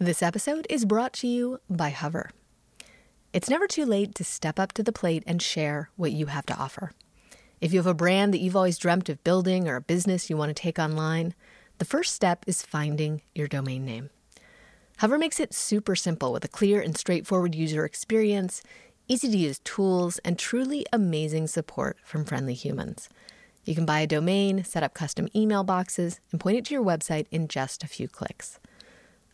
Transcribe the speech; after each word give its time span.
This 0.00 0.22
episode 0.22 0.64
is 0.70 0.84
brought 0.84 1.12
to 1.14 1.26
you 1.26 1.58
by 1.68 1.90
Hover. 1.90 2.30
It's 3.32 3.50
never 3.50 3.66
too 3.66 3.84
late 3.84 4.14
to 4.14 4.22
step 4.22 4.56
up 4.56 4.70
to 4.74 4.84
the 4.84 4.92
plate 4.92 5.24
and 5.26 5.42
share 5.42 5.90
what 5.96 6.12
you 6.12 6.26
have 6.26 6.46
to 6.46 6.56
offer. 6.56 6.92
If 7.60 7.72
you 7.72 7.80
have 7.80 7.86
a 7.88 7.94
brand 7.94 8.32
that 8.32 8.38
you've 8.38 8.54
always 8.54 8.78
dreamt 8.78 9.08
of 9.08 9.24
building 9.24 9.66
or 9.66 9.74
a 9.74 9.80
business 9.80 10.30
you 10.30 10.36
want 10.36 10.50
to 10.50 10.62
take 10.62 10.78
online, 10.78 11.34
the 11.78 11.84
first 11.84 12.14
step 12.14 12.44
is 12.46 12.62
finding 12.62 13.22
your 13.34 13.48
domain 13.48 13.84
name. 13.84 14.10
Hover 14.98 15.18
makes 15.18 15.40
it 15.40 15.52
super 15.52 15.96
simple 15.96 16.32
with 16.32 16.44
a 16.44 16.48
clear 16.48 16.80
and 16.80 16.96
straightforward 16.96 17.56
user 17.56 17.84
experience, 17.84 18.62
easy 19.08 19.28
to 19.28 19.36
use 19.36 19.58
tools, 19.64 20.18
and 20.18 20.38
truly 20.38 20.86
amazing 20.92 21.48
support 21.48 21.96
from 22.04 22.24
friendly 22.24 22.54
humans. 22.54 23.08
You 23.64 23.74
can 23.74 23.84
buy 23.84 23.98
a 23.98 24.06
domain, 24.06 24.62
set 24.62 24.84
up 24.84 24.94
custom 24.94 25.26
email 25.34 25.64
boxes, 25.64 26.20
and 26.30 26.40
point 26.40 26.56
it 26.56 26.66
to 26.66 26.74
your 26.74 26.84
website 26.84 27.26
in 27.32 27.48
just 27.48 27.82
a 27.82 27.88
few 27.88 28.06
clicks. 28.06 28.60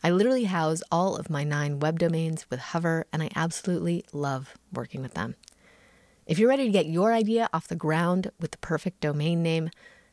I 0.05 0.11
literally 0.11 0.43
house 0.43 0.83
all 0.91 1.15
of 1.15 1.31
my 1.31 1.43
nine 1.43 1.79
web 1.79 1.97
domains 1.97 2.45
with 2.51 2.59
Hover, 2.59 3.07
and 3.11 3.23
I 3.23 3.31
absolutely 3.35 4.05
love 4.13 4.53
working 4.71 5.01
with 5.01 5.15
them. 5.15 5.33
If 6.27 6.37
you're 6.37 6.47
ready 6.47 6.65
to 6.65 6.71
get 6.71 6.85
your 6.85 7.11
idea 7.11 7.49
off 7.51 7.67
the 7.67 7.75
ground 7.75 8.29
with 8.39 8.51
the 8.51 8.59
perfect 8.59 8.99
domain 8.99 9.41
name, 9.41 9.71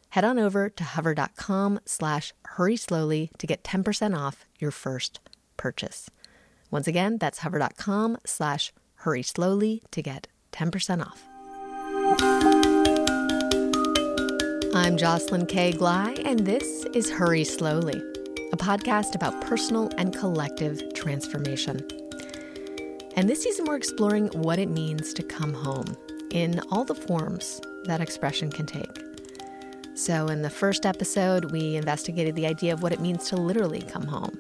head 0.09 0.25
on 0.25 0.39
over 0.39 0.71
to 0.71 0.83
hover.com 0.83 1.79
slash 1.85 2.33
hurry 2.47 2.79
slowly 2.79 3.33
to 3.37 3.47
get 3.47 3.65
10% 3.65 4.17
off 4.19 4.47
your 4.59 4.71
first 4.71 5.21
purchase. 5.59 6.09
Once 6.71 6.87
again, 6.87 7.19
that's 7.19 7.41
hover.com 7.41 8.17
slash 8.25 8.73
hurry 8.95 9.23
slowly 9.23 9.83
to 9.91 10.01
get 10.01 10.27
10% 10.53 11.05
off. 11.05 11.23
I'm 14.75 14.97
Jocelyn 14.97 15.45
K. 15.45 15.75
Glei, 15.75 16.19
and 16.25 16.47
this 16.47 16.87
is 16.95 17.11
Hurry 17.11 17.45
Slowly 17.45 18.03
podcast 18.63 19.17
about 19.17 19.41
personal 19.41 19.91
and 19.99 20.17
collective 20.17 20.95
transformation. 20.95 21.85
And 23.17 23.29
this 23.29 23.43
season, 23.43 23.65
we're 23.65 23.77
exploring 23.77 24.29
what 24.29 24.61
it 24.61 24.71
means 24.71 25.13
to 25.15 25.23
come 25.25 25.53
home 25.53 25.97
in 26.31 26.61
all 26.71 26.85
the 26.85 26.95
forms 26.95 27.61
that 27.87 28.01
expression 28.01 28.53
can 28.53 28.67
take. 28.67 29.03
So, 29.95 30.29
in 30.29 30.43
the 30.43 30.49
first 30.49 30.87
episode, 30.87 31.51
we 31.51 31.75
investigated 31.75 32.37
the 32.37 32.47
idea 32.47 32.73
of 32.73 32.85
what 32.85 32.93
it 32.93 33.01
means 33.01 33.29
to 33.31 33.37
literally 33.37 33.83
come 33.83 34.07
home, 34.07 34.39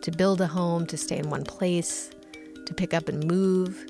to 0.00 0.10
build 0.10 0.40
a 0.40 0.48
home, 0.48 0.84
to 0.86 0.96
stay 0.96 1.18
in 1.18 1.30
one 1.30 1.44
place, 1.44 2.10
to 2.66 2.74
pick 2.74 2.92
up 2.92 3.08
and 3.08 3.24
move, 3.24 3.86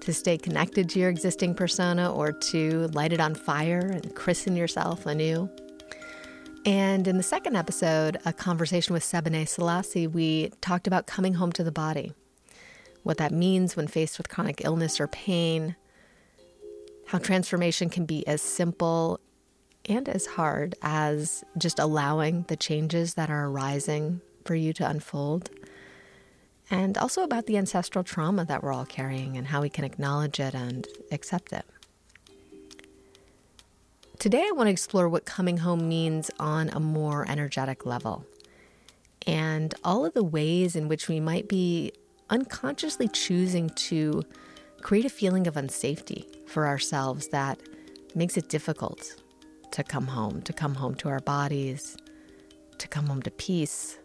to 0.00 0.12
stay 0.12 0.36
connected 0.36 0.90
to 0.90 0.98
your 0.98 1.08
existing 1.08 1.54
persona, 1.54 2.12
or 2.12 2.32
to 2.32 2.88
light 2.88 3.12
it 3.12 3.20
on 3.20 3.36
fire 3.36 3.78
and 3.78 4.12
christen 4.16 4.56
yourself 4.56 5.06
anew. 5.06 5.48
And 6.66 7.06
in 7.06 7.18
the 7.18 7.22
second 7.22 7.56
episode, 7.56 8.18
a 8.24 8.32
conversation 8.32 8.94
with 8.94 9.02
Sebene 9.02 9.46
Selassie, 9.46 10.06
we 10.06 10.50
talked 10.62 10.86
about 10.86 11.06
coming 11.06 11.34
home 11.34 11.52
to 11.52 11.64
the 11.64 11.70
body, 11.72 12.14
what 13.02 13.18
that 13.18 13.32
means 13.32 13.76
when 13.76 13.86
faced 13.86 14.16
with 14.16 14.30
chronic 14.30 14.64
illness 14.64 14.98
or 14.98 15.06
pain, 15.06 15.76
how 17.06 17.18
transformation 17.18 17.90
can 17.90 18.06
be 18.06 18.26
as 18.26 18.40
simple 18.40 19.20
and 19.86 20.08
as 20.08 20.24
hard 20.24 20.74
as 20.80 21.44
just 21.58 21.78
allowing 21.78 22.44
the 22.48 22.56
changes 22.56 23.12
that 23.14 23.28
are 23.28 23.46
arising 23.46 24.22
for 24.46 24.54
you 24.54 24.72
to 24.72 24.88
unfold. 24.88 25.50
And 26.70 26.96
also 26.96 27.22
about 27.22 27.44
the 27.44 27.58
ancestral 27.58 28.04
trauma 28.04 28.46
that 28.46 28.62
we're 28.62 28.72
all 28.72 28.86
carrying 28.86 29.36
and 29.36 29.48
how 29.48 29.60
we 29.60 29.68
can 29.68 29.84
acknowledge 29.84 30.40
it 30.40 30.54
and 30.54 30.88
accept 31.12 31.52
it. 31.52 31.66
Today, 34.18 34.46
I 34.48 34.52
want 34.52 34.68
to 34.68 34.70
explore 34.70 35.08
what 35.08 35.26
coming 35.26 35.58
home 35.58 35.88
means 35.88 36.30
on 36.38 36.70
a 36.70 36.80
more 36.80 37.28
energetic 37.28 37.84
level 37.84 38.24
and 39.26 39.74
all 39.82 40.06
of 40.06 40.14
the 40.14 40.22
ways 40.22 40.76
in 40.76 40.88
which 40.88 41.08
we 41.08 41.20
might 41.20 41.48
be 41.48 41.92
unconsciously 42.30 43.08
choosing 43.08 43.68
to 43.70 44.22
create 44.80 45.04
a 45.04 45.10
feeling 45.10 45.46
of 45.46 45.54
unsafety 45.54 46.24
for 46.48 46.66
ourselves 46.66 47.28
that 47.28 47.60
makes 48.14 48.36
it 48.36 48.48
difficult 48.48 49.20
to 49.72 49.82
come 49.82 50.06
home, 50.06 50.40
to 50.42 50.52
come 50.52 50.76
home 50.76 50.94
to 50.94 51.08
our 51.08 51.20
bodies, 51.20 51.96
to 52.78 52.88
come 52.88 53.06
home 53.06 53.20
to 53.22 53.30
peace, 53.32 53.98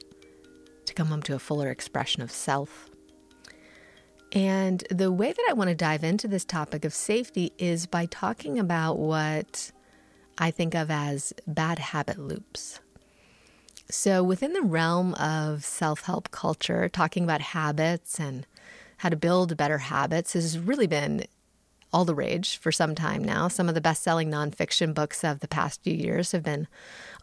to 0.86 0.94
come 0.94 1.08
home 1.08 1.22
to 1.22 1.36
a 1.36 1.40
fuller 1.40 1.70
expression 1.70 2.22
of 2.22 2.32
self. 2.32 2.90
And 4.32 4.84
the 4.90 5.12
way 5.12 5.32
that 5.32 5.48
I 5.50 5.54
want 5.54 5.70
to 5.70 5.76
dive 5.76 6.04
into 6.04 6.28
this 6.28 6.46
topic 6.46 6.84
of 6.84 6.94
safety 6.94 7.54
is 7.58 7.86
by 7.86 8.08
talking 8.08 8.58
about 8.60 8.98
what 8.98 9.72
I 10.40 10.52
think 10.52 10.74
of 10.74 10.90
as 10.90 11.34
bad 11.46 11.80
habit 11.80 12.18
loops. 12.18 12.80
So, 13.92 14.24
within 14.24 14.54
the 14.54 14.62
realm 14.62 15.14
of 15.16 15.66
self 15.66 16.02
help 16.02 16.32
culture, 16.32 16.88
talking 16.88 17.24
about 17.24 17.42
habits 17.42 18.20
and 18.20 18.46
how 18.98 19.10
to 19.10 19.16
build 19.16 19.58
better 19.58 19.80
habits 19.80 20.34
has 20.34 20.58
really 20.58 20.88
been 20.88 21.26
all 21.92 22.06
the 22.06 22.16
rage 22.16 22.58
for 22.58 22.72
some 22.72 22.96
time 22.96 23.24
now. 23.24 23.48
Some 23.48 23.68
of 23.68 23.76
the 23.76 23.82
best 23.82 24.04
selling 24.04 24.30
nonfiction 24.30 24.94
books 24.94 25.24
of 25.24 25.40
the 25.40 25.48
past 25.48 25.82
few 25.84 25.94
years 25.94 26.32
have 26.32 26.44
been 26.44 26.68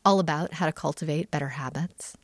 all 0.04 0.18
about 0.18 0.54
how 0.54 0.66
to 0.66 0.72
cultivate 0.72 1.30
better 1.30 1.50
habits. 1.50 2.16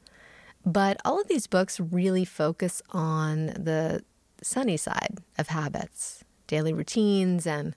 But 0.66 1.00
all 1.04 1.20
of 1.20 1.28
these 1.28 1.46
books 1.46 1.80
really 1.80 2.24
focus 2.24 2.82
on 2.90 3.46
the 3.46 4.04
sunny 4.42 4.76
side 4.76 5.18
of 5.38 5.48
habits, 5.48 6.24
daily 6.46 6.72
routines, 6.72 7.46
and 7.46 7.76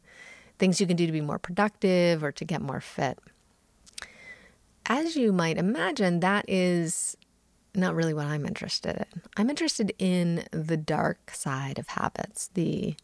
things 0.58 0.80
you 0.80 0.88
can 0.88 0.96
do 0.96 1.06
to 1.06 1.12
be 1.12 1.22
more 1.22 1.40
productive 1.40 2.24
or 2.24 2.32
to 2.32 2.46
get 2.46 2.62
more 2.62 2.82
fit. 2.82 3.20
As 4.86 5.16
you 5.16 5.32
might 5.34 5.58
imagine, 5.58 6.20
that 6.20 6.46
is 6.48 7.18
not 7.74 7.96
really 7.96 8.14
what 8.14 8.28
I'm 8.28 8.46
interested 8.46 8.98
in. 8.98 9.22
I'm 9.38 9.50
interested 9.50 9.94
in 9.98 10.46
the 10.52 10.78
dark 10.78 11.32
side 11.32 11.80
of 11.80 11.88
habits, 11.90 12.50
the 12.54 12.96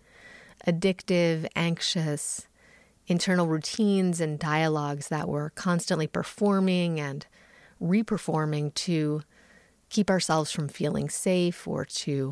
addictive, 0.66 1.48
anxious, 1.56 2.48
internal 3.08 3.48
routines 3.48 4.22
and 4.22 4.40
dialogues 4.40 5.10
that 5.10 5.28
we're 5.28 5.50
constantly 5.52 6.08
performing 6.08 7.00
and 7.00 7.26
reperforming 7.82 8.74
to 8.76 9.24
keep 9.90 10.10
ourselves 10.10 10.52
from 10.52 10.68
feeling 10.68 11.10
safe 11.10 11.68
or 11.68 11.84
to 11.84 12.32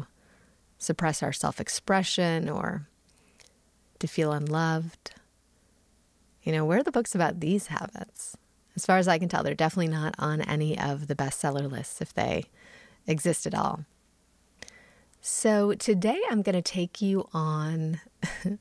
suppress 0.78 1.22
our 1.22 1.34
self 1.34 1.59
expression 1.59 2.47
or 2.47 2.88
to 4.00 4.08
feel 4.08 4.32
unloved. 4.32 5.14
You 6.44 6.52
know, 6.52 6.66
where 6.66 6.80
are 6.80 6.84
the 6.84 6.92
books 6.92 7.14
about 7.14 7.40
these 7.40 7.68
habits? 7.68 8.38
As 8.76 8.86
far 8.86 8.98
as 8.98 9.08
I 9.08 9.20
can 9.20 9.30
tell, 9.30 9.44
they're 9.44 9.54
definitely 9.56 9.92
not 9.92 10.16
on 10.18 10.42
any 10.42 10.80
of 10.80 11.08
the 11.08 11.16
bestseller 11.16 11.70
lists 11.70 12.02
if 12.02 12.14
they 12.14 12.46
exist 13.08 13.46
at 13.46 13.54
all. 13.54 13.86
So 15.22 15.74
today 15.74 16.20
I'm 16.30 16.42
going 16.42 16.56
to 16.56 16.62
take 16.62 17.02
you 17.02 17.28
on 17.34 18.00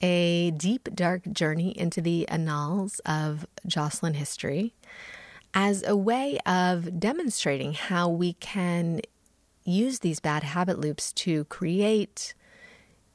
a 0.00 0.50
deep, 0.52 0.88
dark 0.94 1.30
journey 1.30 1.78
into 1.78 2.00
the 2.00 2.26
annals 2.28 3.00
of 3.04 3.46
Jocelyn 3.66 4.14
history 4.14 4.74
as 5.54 5.84
a 5.86 5.94
way 5.94 6.38
of 6.46 6.98
demonstrating 6.98 7.74
how 7.74 8.08
we 8.08 8.32
can 8.34 9.02
use 9.64 9.98
these 9.98 10.18
bad 10.18 10.42
habit 10.42 10.78
loops 10.78 11.12
to 11.12 11.44
create 11.44 12.34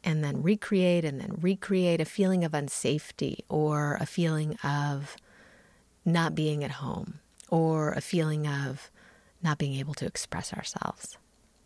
and 0.07 0.23
then 0.23 0.41
recreate 0.41 1.03
and 1.03 1.19
then 1.19 1.37
recreate 1.41 1.99
a 1.99 2.05
feeling 2.05 2.45
of 2.45 2.53
unsafety 2.53 3.39
or 3.49 3.97
a 3.99 4.05
feeling 4.05 4.55
of 4.63 5.17
not 6.05 6.33
being 6.33 6.63
at 6.63 6.71
home 6.71 7.19
or 7.49 7.91
a 7.91 7.99
feeling 7.99 8.47
of 8.47 8.89
not 9.43 9.57
being 9.57 9.73
able 9.73 9.93
to 9.93 10.05
express 10.05 10.53
ourselves. 10.53 11.17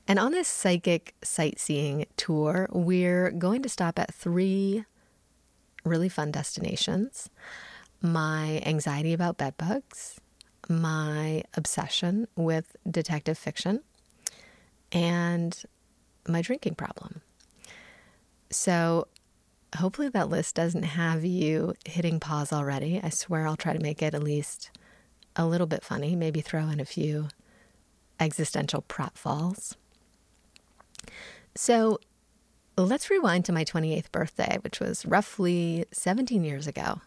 And 0.08 0.18
on 0.18 0.32
this 0.32 0.48
psychic 0.48 1.14
sightseeing 1.22 2.08
tour, 2.18 2.68
we're 2.72 3.30
going 3.30 3.62
to 3.62 3.70
stop 3.70 4.00
at 4.00 4.12
three 4.12 4.86
really 5.86 6.10
fun 6.10 6.32
destinations 6.32 7.30
my 8.02 8.64
anxiety 8.66 9.14
about 9.14 9.38
bedbugs, 9.38 10.20
my 10.68 11.44
obsession 11.54 12.28
with 12.36 12.76
detective 12.90 13.38
fiction, 13.38 13.84
and 14.92 15.62
my 16.28 16.42
drinking 16.42 16.74
problem. 16.74 17.22
So 18.52 19.08
hopefully 19.76 20.10
that 20.10 20.30
list 20.30 20.56
doesn't 20.56 20.84
have 20.84 21.24
you 21.24 21.74
hitting 21.86 22.20
pause 22.20 22.52
already. 22.52 23.00
I 23.02 23.10
swear 23.10 23.48
I'll 23.48 23.56
try 23.56 23.74
to 23.74 23.80
make 23.80 24.02
it 24.02 24.14
at 24.14 24.24
least 24.24 24.70
a 25.36 25.48
little 25.48 25.68
bit 25.68 25.84
funny, 25.84 26.16
maybe 26.16 26.42
throw 26.42 26.68
in 26.68 26.80
a 26.80 26.86
few 26.86 27.30
existential 28.20 28.84
pratfalls. 28.84 29.76
So 31.56 32.00
let's 32.78 33.10
rewind 33.10 33.46
to 33.46 33.54
my 33.54 33.64
28th 33.64 34.12
birthday, 34.12 34.58
which 34.62 34.80
was 34.80 35.06
roughly 35.06 35.86
17 35.92 36.44
years 36.44 36.68
ago, 36.68 37.02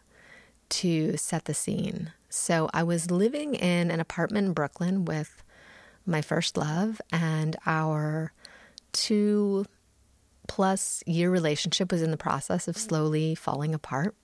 to 0.71 1.17
set 1.17 1.45
the 1.45 1.55
scene. 1.55 2.13
So 2.29 2.69
I 2.73 2.83
was 2.83 3.11
living 3.11 3.55
in 3.55 3.91
an 3.91 4.01
apartment 4.01 4.49
in 4.49 4.53
Brooklyn 4.55 5.05
with 5.05 5.43
my 6.07 6.21
first 6.21 6.57
love 6.57 7.01
and 7.13 7.57
our 7.67 8.33
two 8.93 9.67
plus 10.47 11.03
year 11.07 11.31
relationship 11.31 11.91
was 11.91 12.03
in 12.03 12.11
the 12.11 12.17
process 12.17 12.69
of 12.69 12.77
slowly 12.77 13.35
falling 13.35 13.75
apart. 13.75 14.15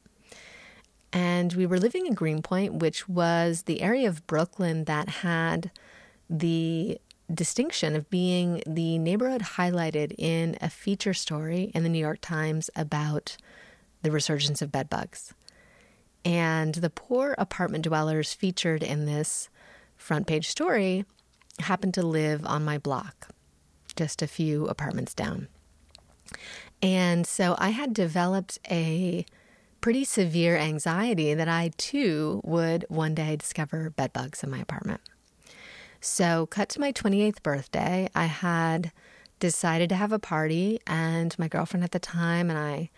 And 1.13 1.53
we 1.55 1.67
were 1.67 1.79
living 1.79 2.07
in 2.07 2.15
Greenpoint, 2.15 2.75
which 2.75 3.09
was 3.09 3.63
the 3.63 3.83
area 3.83 4.09
of 4.09 4.27
Brooklyn 4.27 4.85
that 4.85 5.09
had 5.09 5.71
the 6.29 7.01
distinction 7.33 7.97
of 7.97 8.11
being 8.11 8.63
the 8.67 8.99
neighborhood 8.99 9.43
highlighted 9.43 10.15
in 10.19 10.57
a 10.61 10.71
feature 10.71 11.15
story 11.15 11.71
in 11.75 11.83
the 11.83 11.89
New 11.89 11.99
York 11.99 12.21
Times 12.21 12.71
about 12.77 13.37
the 14.03 14.11
resurgence 14.11 14.63
of 14.63 14.73
bedbugs. 14.73 15.35
And 16.25 16.75
the 16.75 16.91
poor 16.91 17.35
apartment 17.39 17.85
dwellers 17.85 18.35
featured 18.35 18.83
in 18.83 19.07
this 19.07 19.49
front 19.97 20.27
page 20.27 20.49
story 20.49 21.05
happened 21.61 21.95
to 21.95 22.03
live 22.03 22.45
on 22.47 22.65
my 22.65 22.79
block, 22.79 23.29
just 23.97 24.23
a 24.23 24.27
few 24.27 24.67
apartments 24.67 25.15
down. 25.15 25.49
And 26.83 27.27
so 27.27 27.57
I 27.59 27.71
had 27.71 27.93
developed 27.93 28.59
a 28.71 29.25
pretty 29.81 30.05
severe 30.05 30.57
anxiety 30.57 31.35
that 31.35 31.49
I 31.49 31.71
too 31.77 32.41
would 32.45 32.85
one 32.89 33.15
day 33.15 33.37
discover 33.37 33.91
bed 33.91 34.13
bugs 34.13 34.43
in 34.43 34.51
my 34.51 34.59
apartment. 34.59 35.01
So, 36.01 36.47
cut 36.47 36.71
to 36.71 36.81
my 36.81 36.93
28th 36.93 37.43
birthday, 37.43 38.09
I 38.15 38.25
had 38.25 38.91
decided 39.39 39.89
to 39.91 39.97
have 39.97 40.13
a 40.13 40.19
party, 40.19 40.81
and 40.87 41.39
my 41.39 41.49
girlfriend 41.49 41.85
at 41.85 41.91
the 41.91 41.99
time 41.99 42.49
and 42.49 42.59
I 42.59 42.91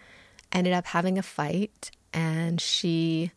ended 0.53 0.73
up 0.73 0.87
having 0.87 1.19
a 1.19 1.23
fight, 1.23 1.91
and 2.13 2.61
she 2.61 3.33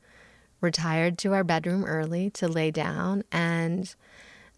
retired 0.62 1.18
to 1.20 1.34
our 1.34 1.44
bedroom 1.44 1.84
early 1.84 2.30
to 2.32 2.48
lay 2.48 2.72
down. 2.72 3.24
And 3.32 3.94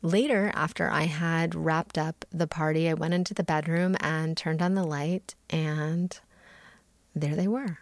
later, 0.01 0.51
after 0.53 0.89
I 0.89 1.03
had 1.03 1.55
wrapped 1.55 1.97
up 1.97 2.25
the 2.31 2.47
party, 2.47 2.89
I 2.89 2.93
went 2.93 3.13
into 3.13 3.33
the 3.33 3.43
bedroom 3.43 3.95
and 3.99 4.35
turned 4.37 4.61
on 4.61 4.73
the 4.73 4.83
light, 4.83 5.35
and 5.49 6.19
there 7.15 7.35
they 7.35 7.47
were 7.47 7.79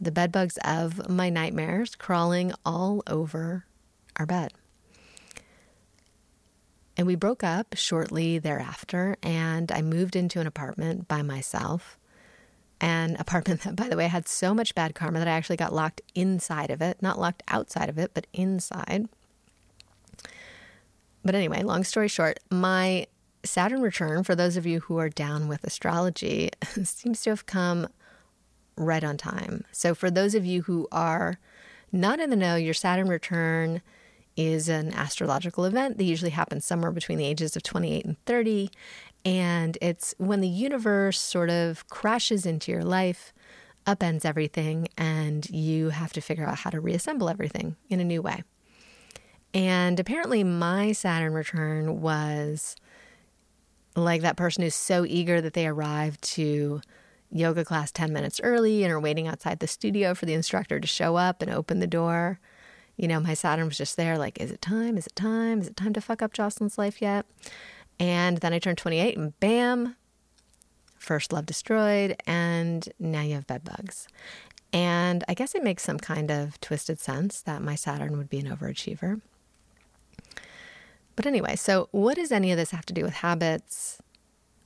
the 0.00 0.12
bedbugs 0.12 0.58
of 0.64 1.08
my 1.08 1.28
nightmares 1.28 1.94
crawling 1.96 2.52
all 2.64 3.02
over 3.06 3.64
our 4.16 4.26
bed. 4.26 4.52
And 6.96 7.06
we 7.06 7.14
broke 7.14 7.44
up 7.44 7.74
shortly 7.76 8.38
thereafter, 8.38 9.16
and 9.22 9.70
I 9.70 9.82
moved 9.82 10.16
into 10.16 10.40
an 10.40 10.46
apartment 10.46 11.06
by 11.06 11.22
myself. 11.22 11.96
An 12.80 13.16
apartment 13.18 13.62
that, 13.62 13.76
by 13.76 13.88
the 13.88 13.96
way, 13.96 14.08
had 14.08 14.28
so 14.28 14.52
much 14.52 14.74
bad 14.74 14.94
karma 14.94 15.20
that 15.20 15.28
I 15.28 15.32
actually 15.32 15.56
got 15.56 15.72
locked 15.72 16.00
inside 16.14 16.70
of 16.70 16.82
it. 16.82 17.00
Not 17.00 17.18
locked 17.18 17.42
outside 17.48 17.88
of 17.88 17.98
it, 17.98 18.12
but 18.14 18.26
inside. 18.32 19.08
But 21.24 21.34
anyway, 21.34 21.62
long 21.62 21.84
story 21.84 22.08
short, 22.08 22.38
my 22.50 23.06
Saturn 23.44 23.82
return, 23.82 24.24
for 24.24 24.34
those 24.34 24.56
of 24.56 24.66
you 24.66 24.80
who 24.80 24.98
are 24.98 25.08
down 25.08 25.48
with 25.48 25.64
astrology, 25.64 26.50
seems 26.82 27.22
to 27.22 27.30
have 27.30 27.46
come 27.46 27.88
right 28.76 29.04
on 29.04 29.16
time. 29.16 29.64
So, 29.72 29.94
for 29.94 30.10
those 30.10 30.34
of 30.34 30.44
you 30.44 30.62
who 30.62 30.88
are 30.92 31.38
not 31.92 32.20
in 32.20 32.30
the 32.30 32.36
know, 32.36 32.56
your 32.56 32.74
Saturn 32.74 33.08
return 33.08 33.80
is 34.36 34.68
an 34.68 34.92
astrological 34.94 35.64
event 35.64 35.98
that 35.98 36.04
usually 36.04 36.30
happens 36.30 36.64
somewhere 36.64 36.92
between 36.92 37.18
the 37.18 37.26
ages 37.26 37.56
of 37.56 37.62
28 37.64 38.04
and 38.04 38.24
30. 38.24 38.70
And 39.24 39.76
it's 39.82 40.14
when 40.18 40.40
the 40.40 40.48
universe 40.48 41.20
sort 41.20 41.50
of 41.50 41.88
crashes 41.88 42.46
into 42.46 42.70
your 42.70 42.84
life, 42.84 43.32
upends 43.84 44.24
everything, 44.24 44.88
and 44.96 45.48
you 45.50 45.88
have 45.90 46.12
to 46.12 46.20
figure 46.20 46.46
out 46.46 46.58
how 46.58 46.70
to 46.70 46.80
reassemble 46.80 47.28
everything 47.28 47.76
in 47.88 47.98
a 47.98 48.04
new 48.04 48.22
way. 48.22 48.44
And 49.54 49.98
apparently, 49.98 50.44
my 50.44 50.92
Saturn 50.92 51.32
return 51.32 52.00
was 52.00 52.76
like 53.96 54.22
that 54.22 54.36
person 54.36 54.62
who's 54.62 54.74
so 54.74 55.04
eager 55.04 55.40
that 55.40 55.54
they 55.54 55.66
arrive 55.66 56.20
to 56.20 56.80
yoga 57.30 57.64
class 57.64 57.90
10 57.90 58.12
minutes 58.12 58.40
early 58.42 58.84
and 58.84 58.92
are 58.92 59.00
waiting 59.00 59.26
outside 59.26 59.58
the 59.58 59.66
studio 59.66 60.14
for 60.14 60.26
the 60.26 60.34
instructor 60.34 60.80
to 60.80 60.86
show 60.86 61.16
up 61.16 61.42
and 61.42 61.50
open 61.50 61.78
the 61.78 61.86
door 61.86 62.38
you 62.98 63.06
know, 63.06 63.20
my 63.20 63.32
Saturn 63.32 63.66
was 63.66 63.78
just 63.78 63.96
there, 63.96 64.18
like, 64.18 64.40
is 64.40 64.50
it 64.50 64.60
time? 64.60 64.98
Is 64.98 65.06
it 65.06 65.14
time? 65.14 65.60
Is 65.60 65.68
it 65.68 65.76
time 65.76 65.92
to 65.92 66.00
fuck 66.00 66.20
up 66.20 66.32
Jocelyn's 66.32 66.76
life 66.76 67.00
yet? 67.00 67.24
And 68.00 68.38
then 68.38 68.52
I 68.52 68.58
turned 68.58 68.76
28 68.76 69.16
and 69.16 69.38
bam, 69.38 69.94
first 70.96 71.32
love 71.32 71.46
destroyed, 71.46 72.16
and 72.26 72.88
now 72.98 73.22
you 73.22 73.34
have 73.34 73.46
bed 73.46 73.62
bugs. 73.64 74.08
And 74.72 75.22
I 75.28 75.34
guess 75.34 75.54
it 75.54 75.62
makes 75.62 75.84
some 75.84 75.98
kind 75.98 76.30
of 76.30 76.60
twisted 76.60 76.98
sense 76.98 77.40
that 77.42 77.62
my 77.62 77.76
Saturn 77.76 78.18
would 78.18 78.28
be 78.28 78.40
an 78.40 78.46
overachiever. 78.46 79.20
But 81.18 81.26
anyway, 81.26 81.56
so 81.56 81.88
what 81.90 82.14
does 82.14 82.30
any 82.30 82.52
of 82.52 82.56
this 82.56 82.70
have 82.70 82.86
to 82.86 82.94
do 82.94 83.02
with 83.02 83.14
habits 83.14 84.00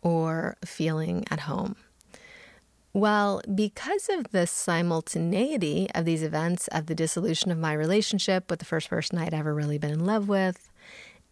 or 0.02 0.58
feeling 0.62 1.24
at 1.30 1.40
home? 1.40 1.76
Well, 2.92 3.40
because 3.54 4.10
of 4.10 4.32
the 4.32 4.46
simultaneity 4.46 5.88
of 5.94 6.04
these 6.04 6.22
events 6.22 6.68
of 6.68 6.88
the 6.88 6.94
dissolution 6.94 7.50
of 7.50 7.56
my 7.56 7.72
relationship 7.72 8.50
with 8.50 8.58
the 8.58 8.66
first 8.66 8.90
person 8.90 9.16
I'd 9.16 9.32
ever 9.32 9.54
really 9.54 9.78
been 9.78 9.92
in 9.92 10.04
love 10.04 10.28
with 10.28 10.68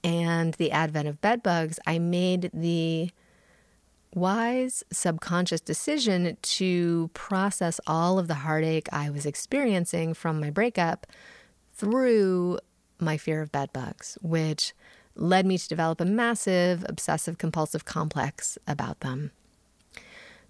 and 0.02 0.54
the 0.54 0.72
advent 0.72 1.06
of 1.06 1.20
bedbugs, 1.20 1.78
I 1.86 1.98
made 1.98 2.50
the 2.54 3.10
wise 4.14 4.82
subconscious 4.90 5.60
decision 5.60 6.38
to 6.40 7.10
process 7.12 7.78
all 7.86 8.18
of 8.18 8.26
the 8.26 8.36
heartache 8.36 8.88
I 8.90 9.10
was 9.10 9.26
experiencing 9.26 10.14
from 10.14 10.40
my 10.40 10.48
breakup 10.48 11.06
through 11.74 12.58
my 12.98 13.18
fear 13.18 13.42
of 13.42 13.52
bedbugs, 13.52 14.16
which 14.22 14.72
led 15.14 15.46
me 15.46 15.58
to 15.58 15.68
develop 15.68 16.00
a 16.00 16.04
massive 16.04 16.84
obsessive 16.88 17.38
compulsive 17.38 17.84
complex 17.84 18.58
about 18.66 19.00
them. 19.00 19.32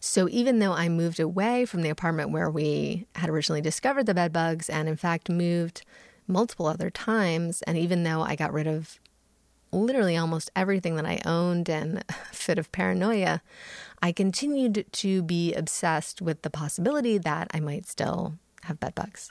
So 0.01 0.29
even 0.31 0.59
though 0.59 0.73
I 0.73 0.89
moved 0.89 1.21
away 1.21 1.67
from 1.67 1.83
the 1.83 1.91
apartment 1.91 2.31
where 2.31 2.51
we 2.51 3.07
had 3.17 3.29
originally 3.29 3.61
discovered 3.61 4.07
the 4.07 4.15
bed 4.15 4.33
bugs 4.33 4.71
and 4.71 4.89
in 4.89 4.97
fact 4.97 5.29
moved 5.29 5.85
multiple 6.27 6.67
other 6.67 6.91
times, 6.91 7.61
and 7.62 7.77
even 7.77 8.03
though 8.03 8.23
I 8.23 8.35
got 8.35 8.53
rid 8.53 8.67
of 8.67 8.99
literally 9.73 10.17
almost 10.17 10.51
everything 10.57 10.97
that 10.97 11.07
I 11.07 11.21
owned 11.25 11.69
and 11.69 11.99
a 12.09 12.12
fit 12.33 12.59
of 12.59 12.73
paranoia, 12.73 13.43
I 14.03 14.12
continued 14.12 14.87
to 14.91 15.23
be 15.23 15.53
obsessed 15.53 16.23
with 16.23 16.43
the 16.43 16.51
possibility 16.51 17.19
that 17.19 17.49
I 17.53 17.61
might 17.61 17.87
still 17.87 18.39
have 18.65 18.81
bed 18.81 18.95
bugs, 18.95 19.31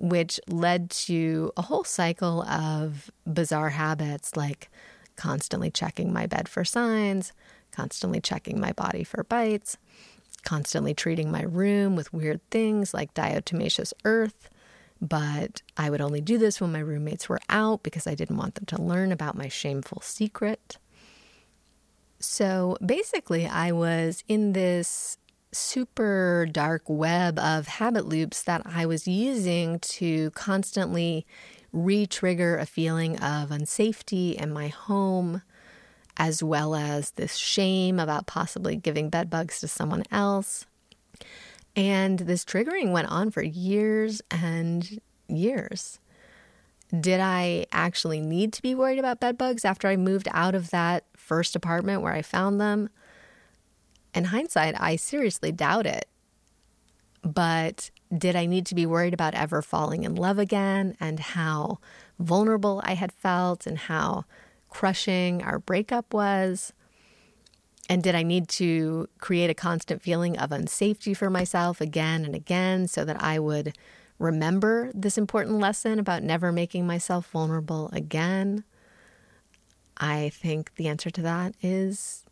which 0.00 0.40
led 0.48 0.88
to 0.90 1.52
a 1.58 1.62
whole 1.62 1.84
cycle 1.84 2.42
of 2.42 3.10
bizarre 3.30 3.68
habits 3.68 4.34
like 4.34 4.70
constantly 5.14 5.70
checking 5.70 6.10
my 6.10 6.26
bed 6.26 6.48
for 6.48 6.64
signs, 6.64 7.34
constantly 7.70 8.18
checking 8.18 8.58
my 8.58 8.72
body 8.72 9.04
for 9.04 9.24
bites, 9.24 9.76
constantly 10.42 10.94
treating 10.94 11.30
my 11.30 11.42
room 11.42 11.96
with 11.96 12.14
weird 12.14 12.40
things 12.50 12.94
like 12.94 13.12
diatomaceous 13.12 13.92
earth. 14.06 14.48
But 15.02 15.60
I 15.76 15.90
would 15.90 16.00
only 16.00 16.22
do 16.22 16.38
this 16.38 16.62
when 16.62 16.72
my 16.72 16.80
roommates 16.80 17.28
were 17.28 17.40
out 17.50 17.82
because 17.82 18.06
I 18.06 18.14
didn't 18.14 18.38
want 18.38 18.54
them 18.54 18.66
to 18.66 18.82
learn 18.82 19.12
about 19.12 19.36
my 19.36 19.48
shameful 19.48 20.00
secret. 20.00 20.78
So 22.18 22.78
basically, 22.84 23.46
I 23.46 23.72
was 23.72 24.24
in 24.28 24.54
this 24.54 25.18
super 25.52 26.46
dark 26.50 26.82
web 26.88 27.38
of 27.38 27.66
habit 27.66 28.06
loops 28.06 28.42
that 28.42 28.62
I 28.64 28.86
was 28.86 29.08
using 29.08 29.78
to 29.80 30.30
constantly 30.32 31.26
re 31.72 32.06
trigger 32.06 32.56
a 32.56 32.66
feeling 32.66 33.18
of 33.18 33.50
unsafety 33.50 34.34
in 34.34 34.52
my 34.52 34.68
home, 34.68 35.42
as 36.16 36.42
well 36.42 36.74
as 36.74 37.12
this 37.12 37.36
shame 37.36 37.98
about 37.98 38.26
possibly 38.26 38.76
giving 38.76 39.10
bed 39.10 39.30
bugs 39.30 39.60
to 39.60 39.68
someone 39.68 40.04
else. 40.10 40.66
And 41.76 42.20
this 42.20 42.44
triggering 42.44 42.92
went 42.92 43.08
on 43.08 43.30
for 43.30 43.42
years 43.42 44.20
and 44.30 45.00
years. 45.28 45.98
Did 46.98 47.20
I 47.20 47.66
actually 47.70 48.20
need 48.20 48.52
to 48.54 48.62
be 48.62 48.74
worried 48.74 48.98
about 48.98 49.20
bed 49.20 49.38
bugs 49.38 49.64
after 49.64 49.86
I 49.86 49.96
moved 49.96 50.28
out 50.32 50.56
of 50.56 50.70
that 50.70 51.04
first 51.16 51.54
apartment 51.54 52.02
where 52.02 52.12
I 52.12 52.22
found 52.22 52.60
them? 52.60 52.90
In 54.14 54.24
hindsight, 54.24 54.74
I 54.78 54.96
seriously 54.96 55.52
doubt 55.52 55.86
it. 55.86 56.08
But 57.22 57.90
did 58.16 58.34
I 58.34 58.46
need 58.46 58.66
to 58.66 58.74
be 58.74 58.86
worried 58.86 59.14
about 59.14 59.34
ever 59.34 59.62
falling 59.62 60.04
in 60.04 60.14
love 60.14 60.38
again 60.38 60.96
and 61.00 61.20
how 61.20 61.78
vulnerable 62.18 62.80
I 62.84 62.94
had 62.94 63.12
felt 63.12 63.66
and 63.66 63.78
how 63.78 64.24
crushing 64.68 65.42
our 65.42 65.58
breakup 65.58 66.12
was? 66.12 66.72
And 67.88 68.02
did 68.02 68.14
I 68.14 68.22
need 68.22 68.48
to 68.50 69.08
create 69.18 69.50
a 69.50 69.54
constant 69.54 70.00
feeling 70.00 70.38
of 70.38 70.50
unsafety 70.50 71.16
for 71.16 71.28
myself 71.28 71.80
again 71.80 72.24
and 72.24 72.34
again 72.34 72.86
so 72.88 73.04
that 73.04 73.20
I 73.22 73.38
would 73.38 73.76
remember 74.18 74.90
this 74.94 75.18
important 75.18 75.58
lesson 75.58 75.98
about 75.98 76.22
never 76.22 76.52
making 76.52 76.86
myself 76.86 77.28
vulnerable 77.30 77.90
again? 77.92 78.64
I 79.96 80.30
think 80.30 80.74
the 80.76 80.88
answer 80.88 81.10
to 81.10 81.22
that 81.22 81.54
is 81.62 82.24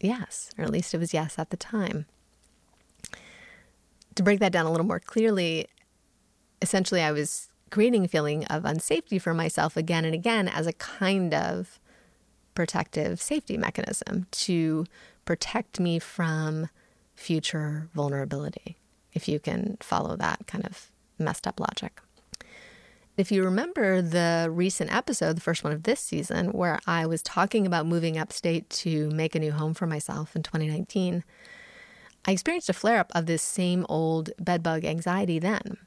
yes, 0.00 0.50
or 0.58 0.64
at 0.64 0.70
least 0.70 0.94
it 0.94 0.98
was 0.98 1.14
yes 1.14 1.38
at 1.38 1.50
the 1.50 1.56
time. 1.56 2.06
To 4.14 4.22
break 4.22 4.40
that 4.40 4.52
down 4.52 4.66
a 4.66 4.70
little 4.70 4.86
more 4.86 5.00
clearly, 5.00 5.66
essentially, 6.62 7.02
I 7.02 7.12
was 7.12 7.48
creating 7.70 8.04
a 8.04 8.08
feeling 8.08 8.44
of 8.46 8.62
unsafety 8.62 9.20
for 9.20 9.34
myself 9.34 9.76
again 9.76 10.04
and 10.04 10.14
again 10.14 10.48
as 10.48 10.66
a 10.66 10.72
kind 10.72 11.34
of 11.34 11.78
protective 12.54 13.20
safety 13.20 13.56
mechanism 13.56 14.26
to 14.30 14.86
protect 15.24 15.78
me 15.78 15.98
from 15.98 16.68
future 17.14 17.88
vulnerability, 17.94 18.78
if 19.12 19.28
you 19.28 19.38
can 19.38 19.76
follow 19.80 20.16
that 20.16 20.46
kind 20.46 20.64
of 20.64 20.90
messed 21.18 21.46
up 21.46 21.60
logic. 21.60 22.00
If 23.16 23.32
you 23.32 23.44
remember 23.44 24.02
the 24.02 24.48
recent 24.50 24.94
episode, 24.94 25.36
the 25.36 25.40
first 25.40 25.64
one 25.64 25.72
of 25.72 25.84
this 25.84 26.00
season, 26.00 26.48
where 26.52 26.78
I 26.86 27.06
was 27.06 27.22
talking 27.22 27.66
about 27.66 27.86
moving 27.86 28.18
upstate 28.18 28.68
to 28.70 29.08
make 29.10 29.34
a 29.34 29.38
new 29.38 29.52
home 29.52 29.72
for 29.72 29.86
myself 29.86 30.36
in 30.36 30.42
2019, 30.42 31.24
I 32.26 32.30
experienced 32.30 32.68
a 32.68 32.74
flare 32.74 32.98
up 32.98 33.10
of 33.14 33.24
this 33.24 33.40
same 33.40 33.86
old 33.88 34.30
bedbug 34.38 34.84
anxiety 34.84 35.38
then, 35.38 35.78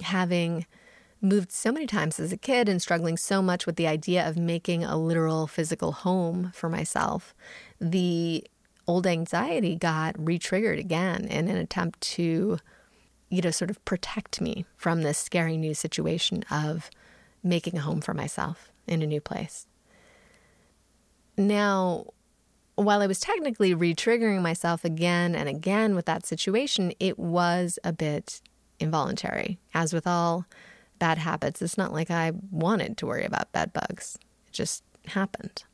having 0.00 0.64
moved 1.20 1.52
so 1.52 1.70
many 1.70 1.86
times 1.86 2.18
as 2.18 2.32
a 2.32 2.38
kid 2.38 2.66
and 2.66 2.80
struggling 2.80 3.18
so 3.18 3.42
much 3.42 3.66
with 3.66 3.76
the 3.76 3.86
idea 3.86 4.26
of 4.26 4.38
making 4.38 4.82
a 4.82 4.96
literal 4.96 5.46
physical 5.46 5.92
home 5.92 6.50
for 6.54 6.70
myself. 6.70 7.34
The 7.78 8.42
old 8.86 9.06
anxiety 9.06 9.76
got 9.76 10.14
re-triggered 10.18 10.78
again 10.78 11.26
in 11.26 11.48
an 11.48 11.58
attempt 11.58 12.00
to 12.00 12.58
you 13.30 13.40
know 13.40 13.50
sort 13.50 13.70
of 13.70 13.82
protect 13.84 14.40
me 14.40 14.66
from 14.76 15.02
this 15.02 15.18
scary 15.18 15.56
new 15.56 15.74
situation 15.74 16.44
of 16.50 16.90
making 17.42 17.78
a 17.78 17.80
home 17.80 18.00
for 18.00 18.12
myself 18.12 18.70
in 18.86 19.00
a 19.00 19.06
new 19.06 19.20
place 19.20 19.66
now 21.36 22.04
while 22.82 23.02
I 23.02 23.06
was 23.06 23.20
technically 23.20 23.74
re-triggering 23.74 24.40
myself 24.40 24.84
again 24.84 25.34
and 25.34 25.48
again 25.48 25.94
with 25.94 26.06
that 26.06 26.24
situation, 26.24 26.92
it 26.98 27.18
was 27.18 27.78
a 27.84 27.92
bit 27.92 28.40
involuntary. 28.78 29.58
As 29.74 29.92
with 29.92 30.06
all 30.06 30.46
bad 30.98 31.18
habits, 31.18 31.60
it's 31.60 31.78
not 31.78 31.92
like 31.92 32.10
I 32.10 32.32
wanted 32.50 32.96
to 32.98 33.06
worry 33.06 33.24
about 33.24 33.52
bed 33.52 33.72
bugs. 33.72 34.18
It 34.46 34.52
just 34.52 34.82
happened. 35.08 35.64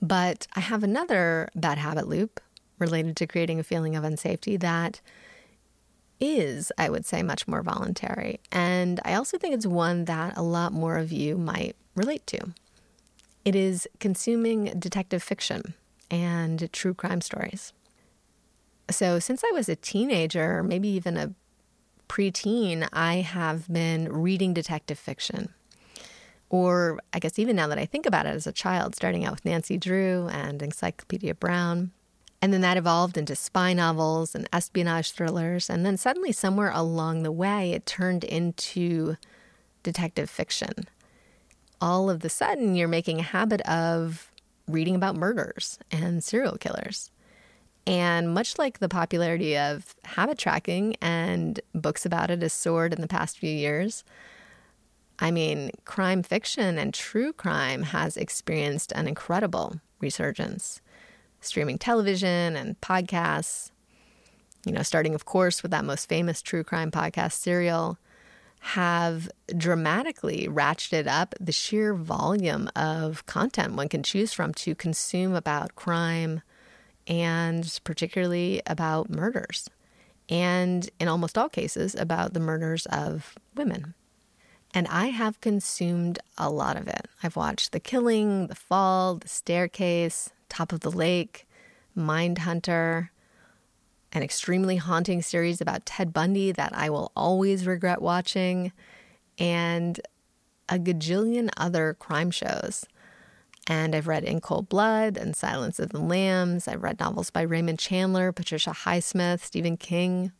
But 0.00 0.46
I 0.54 0.60
have 0.60 0.82
another 0.82 1.48
bad 1.54 1.78
habit 1.78 2.08
loop 2.08 2.40
related 2.78 3.16
to 3.16 3.26
creating 3.26 3.60
a 3.60 3.64
feeling 3.64 3.96
of 3.96 4.04
unsafety 4.04 4.58
that 4.60 5.00
is, 6.22 6.70
I 6.78 6.88
would 6.88 7.04
say, 7.04 7.22
much 7.22 7.48
more 7.48 7.62
voluntary. 7.62 8.40
And 8.52 9.00
I 9.04 9.14
also 9.14 9.36
think 9.38 9.54
it's 9.54 9.66
one 9.66 10.04
that 10.04 10.36
a 10.36 10.42
lot 10.42 10.72
more 10.72 10.96
of 10.96 11.12
you 11.12 11.36
might 11.36 11.74
relate 11.96 12.26
to. 12.28 12.54
It 13.44 13.56
is 13.56 13.88
consuming 13.98 14.66
detective 14.78 15.22
fiction 15.22 15.74
and 16.10 16.72
true 16.72 16.94
crime 16.94 17.20
stories. 17.20 17.72
So, 18.90 19.18
since 19.18 19.42
I 19.44 19.52
was 19.52 19.68
a 19.68 19.76
teenager, 19.76 20.62
maybe 20.62 20.88
even 20.88 21.16
a 21.16 21.34
preteen, 22.08 22.88
I 22.92 23.16
have 23.16 23.72
been 23.72 24.12
reading 24.12 24.54
detective 24.54 24.98
fiction 24.98 25.52
or 26.52 27.00
I 27.14 27.18
guess 27.18 27.38
even 27.38 27.56
now 27.56 27.66
that 27.68 27.78
I 27.78 27.86
think 27.86 28.04
about 28.06 28.26
it 28.26 28.34
as 28.34 28.46
a 28.46 28.52
child, 28.52 28.94
starting 28.94 29.24
out 29.24 29.32
with 29.32 29.44
Nancy 29.44 29.78
Drew 29.78 30.28
and 30.28 30.62
Encyclopedia 30.62 31.34
Brown. 31.34 31.90
And 32.42 32.52
then 32.52 32.60
that 32.62 32.76
evolved 32.76 33.16
into 33.16 33.36
spy 33.36 33.72
novels 33.72 34.34
and 34.34 34.48
espionage 34.52 35.12
thrillers. 35.12 35.70
And 35.70 35.86
then 35.86 35.96
suddenly, 35.96 36.32
somewhere 36.32 36.72
along 36.74 37.22
the 37.22 37.30
way, 37.30 37.70
it 37.70 37.86
turned 37.86 38.24
into 38.24 39.16
detective 39.84 40.28
fiction. 40.28 40.88
All 41.80 42.10
of 42.10 42.20
the 42.20 42.28
sudden, 42.28 42.74
you're 42.74 42.88
making 42.88 43.20
a 43.20 43.24
habit 43.24 43.60
of 43.62 44.32
reading 44.66 44.96
about 44.96 45.14
murders 45.16 45.78
and 45.92 46.22
serial 46.22 46.56
killers. 46.58 47.12
And 47.86 48.34
much 48.34 48.58
like 48.58 48.78
the 48.78 48.88
popularity 48.88 49.56
of 49.56 49.94
habit 50.04 50.38
tracking 50.38 50.96
and 51.00 51.60
books 51.74 52.04
about 52.04 52.30
it 52.30 52.42
has 52.42 52.52
soared 52.52 52.92
in 52.92 53.00
the 53.00 53.08
past 53.08 53.38
few 53.38 53.50
years, 53.50 54.04
I 55.18 55.30
mean, 55.30 55.70
crime 55.84 56.22
fiction 56.22 56.78
and 56.78 56.92
true 56.92 57.32
crime 57.32 57.84
has 57.84 58.16
experienced 58.16 58.92
an 58.92 59.06
incredible 59.06 59.80
resurgence. 60.00 60.80
Streaming 61.42 61.76
television 61.76 62.56
and 62.56 62.80
podcasts, 62.80 63.70
you 64.64 64.72
know, 64.72 64.82
starting, 64.82 65.14
of 65.14 65.24
course, 65.24 65.62
with 65.62 65.72
that 65.72 65.84
most 65.84 66.08
famous 66.08 66.40
true 66.40 66.64
crime 66.64 66.90
podcast, 66.90 67.32
Serial, 67.32 67.98
have 68.60 69.28
dramatically 69.56 70.46
ratcheted 70.48 71.08
up 71.08 71.34
the 71.40 71.50
sheer 71.50 71.94
volume 71.94 72.70
of 72.76 73.26
content 73.26 73.74
one 73.74 73.88
can 73.88 74.04
choose 74.04 74.32
from 74.32 74.54
to 74.54 74.72
consume 74.76 75.34
about 75.34 75.74
crime 75.74 76.42
and 77.08 77.80
particularly 77.82 78.62
about 78.66 79.10
murders. 79.10 79.68
And 80.28 80.88
in 81.00 81.08
almost 81.08 81.36
all 81.36 81.48
cases, 81.48 81.96
about 81.96 82.34
the 82.34 82.40
murders 82.40 82.86
of 82.86 83.34
women. 83.56 83.94
And 84.72 84.86
I 84.88 85.06
have 85.06 85.40
consumed 85.40 86.20
a 86.38 86.48
lot 86.48 86.76
of 86.76 86.86
it. 86.86 87.08
I've 87.22 87.36
watched 87.36 87.72
The 87.72 87.80
Killing, 87.80 88.46
The 88.46 88.54
Fall, 88.54 89.16
The 89.16 89.28
Staircase, 89.28 90.30
Top 90.52 90.70
of 90.70 90.80
the 90.80 90.90
Lake, 90.90 91.48
Mindhunter, 91.96 93.08
an 94.12 94.22
extremely 94.22 94.76
haunting 94.76 95.22
series 95.22 95.62
about 95.62 95.86
Ted 95.86 96.12
Bundy 96.12 96.52
that 96.52 96.76
I 96.76 96.90
will 96.90 97.10
always 97.16 97.66
regret 97.66 98.02
watching, 98.02 98.70
and 99.38 99.98
a 100.68 100.78
gajillion 100.78 101.48
other 101.56 101.94
crime 101.94 102.30
shows. 102.30 102.84
And 103.66 103.94
I've 103.94 104.06
read 104.06 104.24
In 104.24 104.42
Cold 104.42 104.68
Blood 104.68 105.16
and 105.16 105.34
Silence 105.34 105.78
of 105.78 105.88
the 105.88 106.00
Lambs. 106.00 106.68
I've 106.68 106.82
read 106.82 107.00
novels 107.00 107.30
by 107.30 107.40
Raymond 107.40 107.78
Chandler, 107.78 108.30
Patricia 108.30 108.72
Highsmith, 108.72 109.40
Stephen 109.40 109.78
King, 109.78 110.32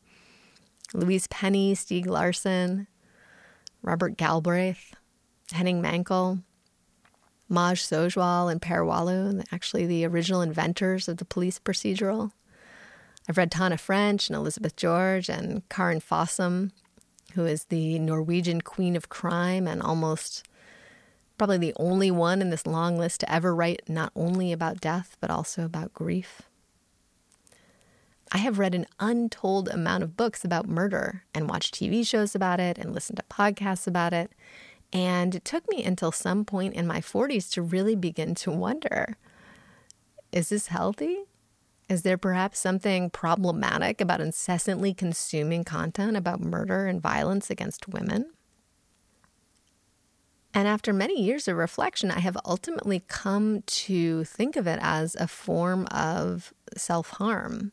Louise 0.93 1.27
Penny, 1.29 1.75
Stieg 1.75 2.07
Larsson, 2.07 2.87
Robert 3.81 4.19
Galbraith, 4.19 4.95
Henning 5.53 5.81
Mankell, 5.81 6.43
Maj 7.53 7.81
Sjöwall, 7.83 8.51
and 8.51 8.61
Per 8.61 8.81
Wahlöö, 8.81 9.45
actually 9.53 9.87
the 9.87 10.07
original 10.07 10.41
inventors 10.41 11.07
of 11.07 11.19
the 11.19 11.25
police 11.25 11.59
procedural. 11.59 12.33
I've 13.29 13.37
read 13.37 13.53
Tana 13.53 13.79
French 13.79 14.29
and 14.29 14.37
Elizabeth 14.37 14.75
George 14.75 15.29
and 15.29 15.69
Karin 15.69 16.01
Fossum, 16.01 16.73
who 17.35 17.45
is 17.45 17.65
the 17.65 17.99
Norwegian 17.99 18.63
queen 18.63 18.97
of 18.97 19.09
crime 19.09 19.69
and 19.69 19.83
almost 19.83 20.49
probably 21.39 21.59
the 21.59 21.75
only 21.77 22.11
one 22.11 22.41
in 22.41 22.51
this 22.51 22.67
long 22.67 22.99
list 22.99 23.21
to 23.21 23.33
ever 23.33 23.55
write 23.55 23.83
not 23.89 24.13
only 24.17 24.53
about 24.53 24.81
death, 24.81 25.17
but 25.21 25.31
also 25.31 25.65
about 25.65 25.93
grief. 25.93 26.43
I 28.35 28.39
have 28.39 28.59
read 28.59 28.75
an 28.75 28.87
untold 28.99 29.69
amount 29.69 30.05
of 30.05 30.17
books 30.17 30.43
about 30.43 30.67
murder 30.67 31.25
and 31.35 31.51
watched 31.51 31.75
TV 31.75 32.07
shows 32.07 32.35
about 32.35 32.61
it 32.61 32.79
and 32.79 32.95
listened 32.95 33.19
to 33.19 33.25
podcasts 33.35 33.87
about 33.87 34.15
it. 34.15 34.33
And 34.93 35.35
it 35.35 35.45
took 35.45 35.69
me 35.71 35.83
until 35.83 36.13
some 36.13 36.45
point 36.45 36.75
in 36.75 36.87
my 36.87 37.01
40s 37.01 37.51
to 37.53 37.63
really 37.63 37.97
begin 37.97 38.35
to 38.37 38.51
wonder 38.51 39.17
is 40.31 40.49
this 40.49 40.69
healthy? 40.69 41.25
Is 41.91 42.03
there 42.03 42.17
perhaps 42.17 42.59
something 42.59 43.11
problematic 43.11 44.01
about 44.01 44.23
incessantly 44.23 44.95
consuming 44.95 45.63
content 45.63 46.17
about 46.17 46.41
murder 46.41 46.87
and 46.87 47.03
violence 47.03 47.51
against 47.51 47.87
women? 47.87 48.33
And 50.55 50.67
after 50.67 50.93
many 50.93 51.23
years 51.23 51.49
of 51.49 51.57
reflection, 51.57 52.11
I 52.11 52.21
have 52.21 52.39
ultimately 52.47 53.03
come 53.09 53.63
to 53.63 54.25
think 54.25 54.57
of 54.57 54.67
it 54.67 54.79
as 54.83 55.15
a 55.17 55.29
form 55.29 55.87
of 55.91 56.55
self 56.77 57.11
harm 57.11 57.73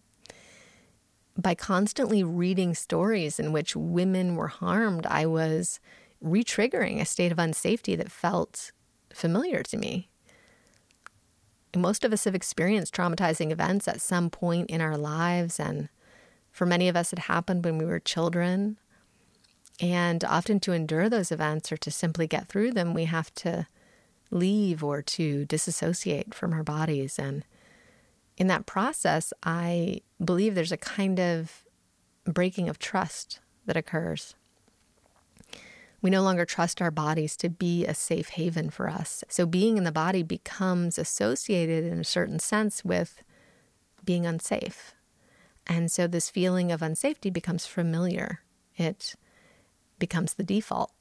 by 1.38 1.56
constantly 1.56 2.24
reading 2.24 2.74
stories 2.74 3.40
in 3.40 3.52
which 3.52 3.76
women 3.76 4.36
were 4.36 4.48
harmed, 4.48 5.06
I 5.06 5.26
was 5.26 5.80
retriggering 6.24 7.00
a 7.00 7.06
state 7.06 7.32
of 7.32 7.38
unsafety 7.38 7.98
that 7.98 8.12
felt 8.12 8.72
familiar 9.14 9.64
to 9.64 9.78
me. 9.78 10.10
Most 11.76 12.04
of 12.04 12.12
us 12.12 12.24
have 12.24 12.36
experienced 12.36 12.96
traumatizing 12.96 13.52
events 13.52 13.88
at 13.88 14.02
some 14.02 14.30
point 14.30 14.70
in 14.70 14.82
our 14.82 14.98
lives, 14.98 15.60
and 15.60 15.90
for 16.52 16.66
many 16.66 16.90
of 16.90 16.96
us, 16.96 17.14
it 17.14 17.20
happened 17.20 17.64
when 17.64 17.78
we 17.78 17.86
were 17.86 18.00
children. 18.00 18.78
And 19.80 20.24
often, 20.24 20.60
to 20.62 20.74
endure 20.74 21.10
those 21.10 21.32
events 21.32 21.72
or 21.72 21.78
to 21.78 21.92
simply 21.92 22.28
get 22.28 22.48
through 22.48 22.72
them, 22.72 22.94
we 22.94 23.06
have 23.06 23.34
to 23.36 23.68
leave 24.32 24.84
or 24.84 25.02
to 25.02 25.46
disassociate 25.46 26.34
from 26.34 26.54
our 26.54 26.64
bodies. 26.64 27.18
And 27.18 27.46
in 28.38 28.48
that 28.48 28.66
process, 28.66 29.32
I 29.44 30.02
believe 30.24 30.56
there's 30.56 30.72
a 30.72 30.78
kind 30.78 31.20
of 31.20 31.64
breaking 32.26 32.68
of 32.68 32.80
trust 32.80 33.40
that 33.66 33.78
occurs. 33.78 34.36
We 36.02 36.10
no 36.10 36.22
longer 36.22 36.46
trust 36.46 36.82
our 36.82 36.92
bodies 36.92 37.36
to 37.38 37.50
be 37.50 37.86
a 37.86 37.94
safe 37.94 38.30
haven 38.30 38.70
for 38.70 38.90
us. 38.90 39.24
So, 39.28 39.46
being 39.46 39.78
in 39.78 39.84
the 39.84 39.92
body 39.92 40.24
becomes 40.24 40.98
associated 40.98 41.84
in 41.84 42.00
a 42.00 42.06
certain 42.06 42.40
sense 42.40 42.86
with 42.86 43.22
being 44.06 44.26
unsafe. 44.26 44.94
And 45.68 45.92
so, 45.92 46.08
this 46.08 46.30
feeling 46.30 46.72
of 46.72 46.82
unsafety 46.82 47.32
becomes 47.32 47.66
familiar, 47.66 48.42
it 48.78 49.16
becomes 49.98 50.36
the 50.36 50.44
default. 50.44 50.92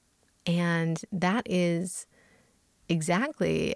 And 0.47 1.01
that 1.13 1.47
is 1.49 2.07
exactly 2.89 3.75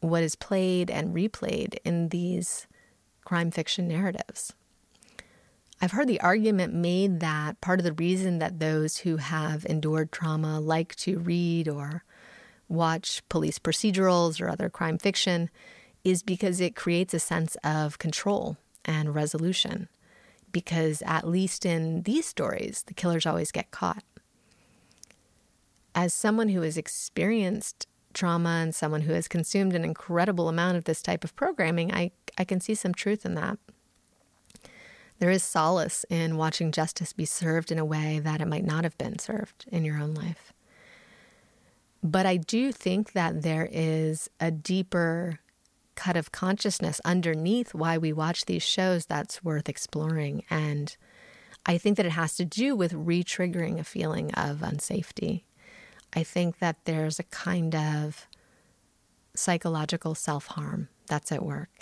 what 0.00 0.22
is 0.22 0.36
played 0.36 0.90
and 0.90 1.14
replayed 1.14 1.76
in 1.84 2.08
these 2.08 2.66
crime 3.24 3.50
fiction 3.50 3.88
narratives. 3.88 4.52
I've 5.82 5.90
heard 5.90 6.06
the 6.06 6.20
argument 6.20 6.72
made 6.72 7.18
that 7.20 7.60
part 7.60 7.80
of 7.80 7.84
the 7.84 7.92
reason 7.92 8.38
that 8.38 8.60
those 8.60 8.98
who 8.98 9.16
have 9.16 9.66
endured 9.66 10.12
trauma 10.12 10.60
like 10.60 10.94
to 10.96 11.18
read 11.18 11.66
or 11.66 12.04
watch 12.68 13.20
police 13.28 13.58
procedurals 13.58 14.40
or 14.40 14.48
other 14.48 14.70
crime 14.70 14.96
fiction 14.96 15.50
is 16.04 16.22
because 16.22 16.60
it 16.60 16.76
creates 16.76 17.12
a 17.14 17.18
sense 17.18 17.56
of 17.64 17.98
control 17.98 18.58
and 18.84 19.12
resolution. 19.12 19.88
Because 20.52 21.02
at 21.04 21.26
least 21.26 21.66
in 21.66 22.02
these 22.02 22.26
stories, 22.26 22.84
the 22.86 22.94
killers 22.94 23.26
always 23.26 23.50
get 23.50 23.72
caught. 23.72 24.04
as 25.94 26.14
someone 26.14 26.48
who 26.50 26.62
has 26.62 26.76
experienced 26.76 27.86
trauma 28.14 28.60
and 28.62 28.74
someone 28.74 29.02
who 29.02 29.12
has 29.12 29.28
consumed 29.28 29.74
an 29.74 29.84
incredible 29.84 30.48
amount 30.48 30.76
of 30.76 30.84
this 30.84 31.02
type 31.02 31.24
of 31.24 31.34
programming, 31.36 31.92
I, 31.92 32.12
I 32.38 32.44
can 32.44 32.60
see 32.60 32.74
some 32.74 32.94
truth 32.94 33.26
in 33.26 33.34
that. 33.34 33.58
There 35.22 35.30
is 35.30 35.44
solace 35.44 36.04
in 36.10 36.36
watching 36.36 36.72
justice 36.72 37.12
be 37.12 37.26
served 37.26 37.70
in 37.70 37.78
a 37.78 37.84
way 37.84 38.18
that 38.18 38.40
it 38.40 38.48
might 38.48 38.64
not 38.64 38.82
have 38.82 38.98
been 38.98 39.20
served 39.20 39.66
in 39.70 39.84
your 39.84 39.96
own 39.98 40.14
life. 40.14 40.52
But 42.02 42.26
I 42.26 42.38
do 42.38 42.72
think 42.72 43.12
that 43.12 43.42
there 43.42 43.68
is 43.70 44.28
a 44.40 44.50
deeper 44.50 45.38
cut 45.94 46.16
of 46.16 46.32
consciousness 46.32 47.00
underneath 47.04 47.72
why 47.72 47.98
we 47.98 48.12
watch 48.12 48.46
these 48.46 48.64
shows 48.64 49.06
that's 49.06 49.44
worth 49.44 49.68
exploring. 49.68 50.42
And 50.50 50.96
I 51.64 51.78
think 51.78 51.98
that 51.98 52.06
it 52.06 52.18
has 52.18 52.34
to 52.34 52.44
do 52.44 52.74
with 52.74 52.92
re 52.92 53.22
triggering 53.22 53.78
a 53.78 53.84
feeling 53.84 54.32
of 54.32 54.56
unsafety. 54.56 55.44
I 56.16 56.24
think 56.24 56.58
that 56.58 56.78
there's 56.84 57.20
a 57.20 57.30
kind 57.30 57.76
of 57.76 58.26
psychological 59.36 60.16
self 60.16 60.46
harm 60.48 60.88
that's 61.06 61.30
at 61.30 61.44
work 61.44 61.81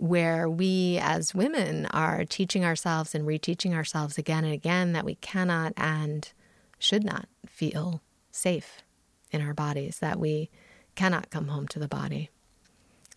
where 0.00 0.48
we 0.48 0.98
as 1.02 1.34
women 1.34 1.84
are 1.86 2.24
teaching 2.24 2.64
ourselves 2.64 3.14
and 3.14 3.26
reteaching 3.26 3.74
ourselves 3.74 4.16
again 4.16 4.44
and 4.44 4.54
again 4.54 4.94
that 4.94 5.04
we 5.04 5.14
cannot 5.16 5.74
and 5.76 6.32
should 6.78 7.04
not 7.04 7.28
feel 7.46 8.00
safe 8.30 8.82
in 9.30 9.42
our 9.42 9.52
bodies, 9.52 9.98
that 9.98 10.18
we 10.18 10.48
cannot 10.94 11.28
come 11.28 11.48
home 11.48 11.68
to 11.68 11.78
the 11.78 11.86
body, 11.86 12.30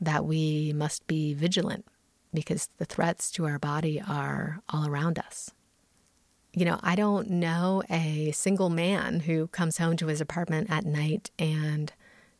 that 0.02 0.26
we 0.26 0.74
must 0.76 1.08
be 1.08 1.34
vigilant 1.34 1.86
because 2.34 2.68
the 2.80 2.86
threats 2.86 3.32
to 3.32 3.46
our 3.46 3.58
body 3.58 4.02
are 4.06 4.60
all 4.68 4.86
around 4.86 5.18
us. 5.18 5.52
You 6.54 6.66
know, 6.66 6.82
I 6.84 6.96
don't 6.96 7.30
know 7.30 7.82
a 7.90 8.32
single 8.34 8.70
man 8.70 9.22
who 9.22 9.48
comes 9.48 9.78
home 9.78 9.96
to 9.98 10.08
his 10.08 10.20
apartment 10.20 10.70
at 10.70 10.86
night 10.86 11.32
and 11.40 11.94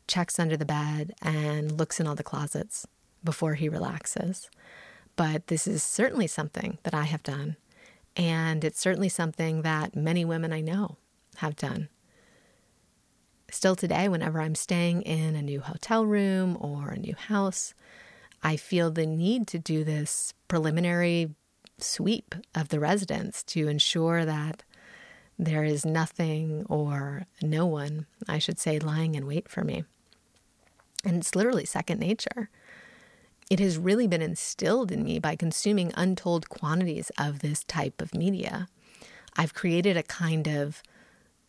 checks 0.06 0.38
under 0.38 0.58
the 0.58 0.66
bed 0.66 1.14
and 1.22 1.72
looks 1.72 1.98
in 1.98 2.06
all 2.06 2.14
the 2.14 2.22
closets 2.22 2.86
before 3.24 3.54
he 3.54 3.68
relaxes. 3.68 4.48
But 5.16 5.46
this 5.46 5.66
is 5.66 5.82
certainly 5.82 6.26
something 6.26 6.78
that 6.82 6.94
I 6.94 7.04
have 7.04 7.22
done. 7.22 7.56
And 8.16 8.64
it's 8.64 8.80
certainly 8.80 9.08
something 9.08 9.62
that 9.62 9.96
many 9.96 10.24
women 10.24 10.52
I 10.52 10.60
know 10.60 10.96
have 11.36 11.56
done. 11.56 11.88
Still 13.50 13.76
today, 13.76 14.08
whenever 14.08 14.40
I'm 14.40 14.54
staying 14.54 15.02
in 15.02 15.36
a 15.36 15.42
new 15.42 15.60
hotel 15.60 16.04
room 16.04 16.56
or 16.60 16.90
a 16.90 16.98
new 16.98 17.14
house, 17.16 17.74
I 18.42 18.56
feel 18.56 18.90
the 18.90 19.06
need 19.06 19.46
to 19.48 19.58
do 19.58 19.84
this 19.84 20.34
preliminary 20.48 21.34
sweep 21.78 22.34
of 22.54 22.68
the 22.68 22.80
residence 22.80 23.42
to 23.44 23.68
ensure 23.68 24.24
that 24.24 24.62
there 25.38 25.64
is 25.64 25.84
nothing 25.84 26.64
or 26.68 27.26
no 27.42 27.66
one, 27.66 28.06
I 28.28 28.38
should 28.38 28.58
say, 28.58 28.78
lying 28.78 29.14
in 29.14 29.26
wait 29.26 29.48
for 29.48 29.64
me. 29.64 29.84
And 31.04 31.16
it's 31.16 31.34
literally 31.34 31.64
second 31.64 31.98
nature 31.98 32.50
it 33.50 33.60
has 33.60 33.78
really 33.78 34.06
been 34.06 34.22
instilled 34.22 34.90
in 34.90 35.02
me 35.02 35.18
by 35.18 35.36
consuming 35.36 35.92
untold 35.96 36.48
quantities 36.48 37.10
of 37.18 37.40
this 37.40 37.64
type 37.64 38.00
of 38.00 38.14
media. 38.14 38.68
I've 39.36 39.54
created 39.54 39.96
a 39.96 40.02
kind 40.02 40.46
of 40.48 40.82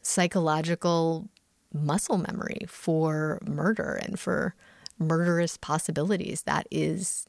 psychological 0.01 1.29
muscle 1.73 2.17
memory 2.17 2.61
for 2.67 3.39
murder 3.45 3.99
and 4.01 4.19
for 4.19 4.55
murderous 4.97 5.57
possibilities 5.57 6.43
that 6.43 6.67
is 6.71 7.27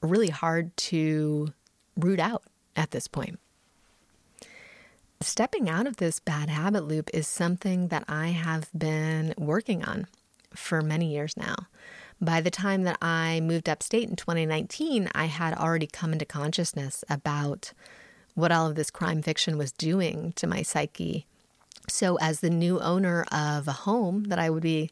really 0.00 0.30
hard 0.30 0.76
to 0.76 1.52
root 1.96 2.20
out 2.20 2.42
at 2.76 2.90
this 2.90 3.08
point. 3.08 3.38
Stepping 5.20 5.70
out 5.70 5.86
of 5.86 5.96
this 5.96 6.20
bad 6.20 6.50
habit 6.50 6.86
loop 6.86 7.08
is 7.14 7.26
something 7.26 7.88
that 7.88 8.04
I 8.08 8.28
have 8.28 8.68
been 8.76 9.32
working 9.38 9.84
on 9.84 10.06
for 10.54 10.82
many 10.82 11.12
years 11.12 11.36
now. 11.36 11.54
By 12.20 12.40
the 12.40 12.50
time 12.50 12.84
that 12.84 12.98
I 13.02 13.40
moved 13.40 13.68
upstate 13.68 14.08
in 14.08 14.16
2019, 14.16 15.08
I 15.14 15.26
had 15.26 15.54
already 15.54 15.86
come 15.86 16.12
into 16.12 16.24
consciousness 16.24 17.04
about 17.08 17.72
what 18.34 18.52
all 18.52 18.66
of 18.66 18.76
this 18.76 18.90
crime 18.90 19.22
fiction 19.22 19.58
was 19.58 19.72
doing 19.72 20.32
to 20.36 20.46
my 20.46 20.62
psyche. 20.62 21.26
So, 21.88 22.16
as 22.16 22.40
the 22.40 22.50
new 22.50 22.80
owner 22.80 23.24
of 23.30 23.68
a 23.68 23.72
home 23.72 24.24
that 24.24 24.38
I 24.38 24.48
would 24.48 24.62
be 24.62 24.90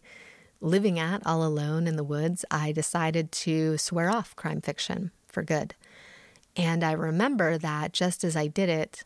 living 0.61 0.99
at 0.99 1.27
all 1.27 1.45
alone 1.45 1.87
in 1.87 1.97
the 1.97 2.05
woods, 2.05 2.45
I 2.51 2.71
decided 2.73 3.33
to 3.33 3.79
swear 3.79 4.11
off 4.11 4.37
crime 4.37 4.61
fiction 4.61 5.11
for 5.27 5.43
good. 5.43 5.75
And 6.55 6.85
I 6.85 6.93
remember 6.93 7.57
that 7.59 7.93
just 7.93 8.25
as 8.25 8.37
I 8.37 8.47
did 8.47 8.69
it, 8.69 9.03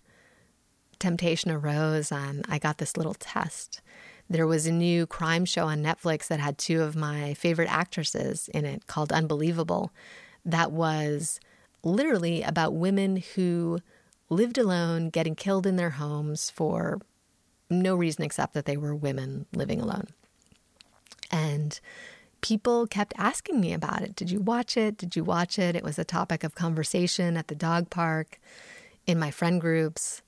temptation 0.98 1.50
arose 1.50 2.10
and 2.10 2.44
I 2.48 2.58
got 2.58 2.78
this 2.78 2.96
little 2.96 3.14
test. 3.14 3.80
There 4.28 4.46
was 4.46 4.66
a 4.66 4.72
new 4.72 5.06
crime 5.06 5.44
show 5.44 5.66
on 5.66 5.82
Netflix 5.82 6.26
that 6.28 6.40
had 6.40 6.58
two 6.58 6.82
of 6.82 6.96
my 6.96 7.34
favorite 7.34 7.72
actresses 7.72 8.48
in 8.52 8.64
it 8.64 8.86
called 8.86 9.12
Unbelievable. 9.12 9.92
That 10.44 10.72
was 10.72 11.38
literally 11.82 12.42
about 12.42 12.74
women 12.74 13.22
who 13.34 13.78
lived 14.28 14.58
alone, 14.58 15.10
getting 15.10 15.36
killed 15.36 15.66
in 15.66 15.76
their 15.76 15.90
homes 15.90 16.50
for 16.50 17.00
no 17.70 17.94
reason 17.94 18.24
except 18.24 18.54
that 18.54 18.64
they 18.64 18.76
were 18.76 18.94
women 18.94 19.46
living 19.52 19.80
alone. 19.80 20.08
And 21.30 21.78
people 22.40 22.86
kept 22.86 23.14
asking 23.16 23.60
me 23.60 23.72
about 23.72 24.02
it. 24.02 24.16
Did 24.16 24.30
you 24.30 24.40
watch 24.40 24.76
it? 24.76 24.96
Did 24.96 25.14
you 25.16 25.24
watch 25.24 25.58
it? 25.58 25.76
It 25.76 25.84
was 25.84 25.98
a 25.98 26.04
topic 26.04 26.44
of 26.44 26.54
conversation 26.54 27.36
at 27.36 27.48
the 27.48 27.54
dog 27.54 27.90
park, 27.90 28.40
in 29.06 29.18
my 29.18 29.30
friend 29.30 29.60
groups. 29.60 30.22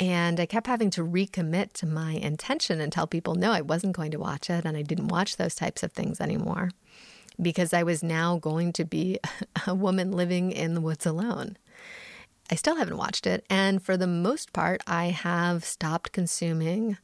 And 0.00 0.38
I 0.38 0.46
kept 0.46 0.68
having 0.68 0.90
to 0.90 1.04
recommit 1.04 1.72
to 1.74 1.86
my 1.86 2.12
intention 2.12 2.80
and 2.80 2.92
tell 2.92 3.06
people, 3.06 3.34
no, 3.34 3.50
I 3.50 3.60
wasn't 3.60 3.96
going 3.96 4.12
to 4.12 4.18
watch 4.18 4.48
it. 4.48 4.64
And 4.64 4.76
I 4.76 4.82
didn't 4.82 5.08
watch 5.08 5.36
those 5.36 5.54
types 5.56 5.82
of 5.82 5.92
things 5.92 6.20
anymore 6.20 6.70
because 7.40 7.72
I 7.72 7.82
was 7.82 8.02
now 8.02 8.38
going 8.38 8.72
to 8.74 8.84
be 8.84 9.18
a 9.66 9.74
woman 9.74 10.12
living 10.12 10.52
in 10.52 10.74
the 10.74 10.80
woods 10.80 11.06
alone. 11.06 11.56
I 12.50 12.54
still 12.54 12.76
haven't 12.76 12.96
watched 12.96 13.26
it. 13.26 13.44
And 13.50 13.82
for 13.82 13.96
the 13.96 14.06
most 14.06 14.52
part, 14.52 14.82
I 14.86 15.06
have 15.06 15.64
stopped 15.64 16.12
consuming 16.12 16.96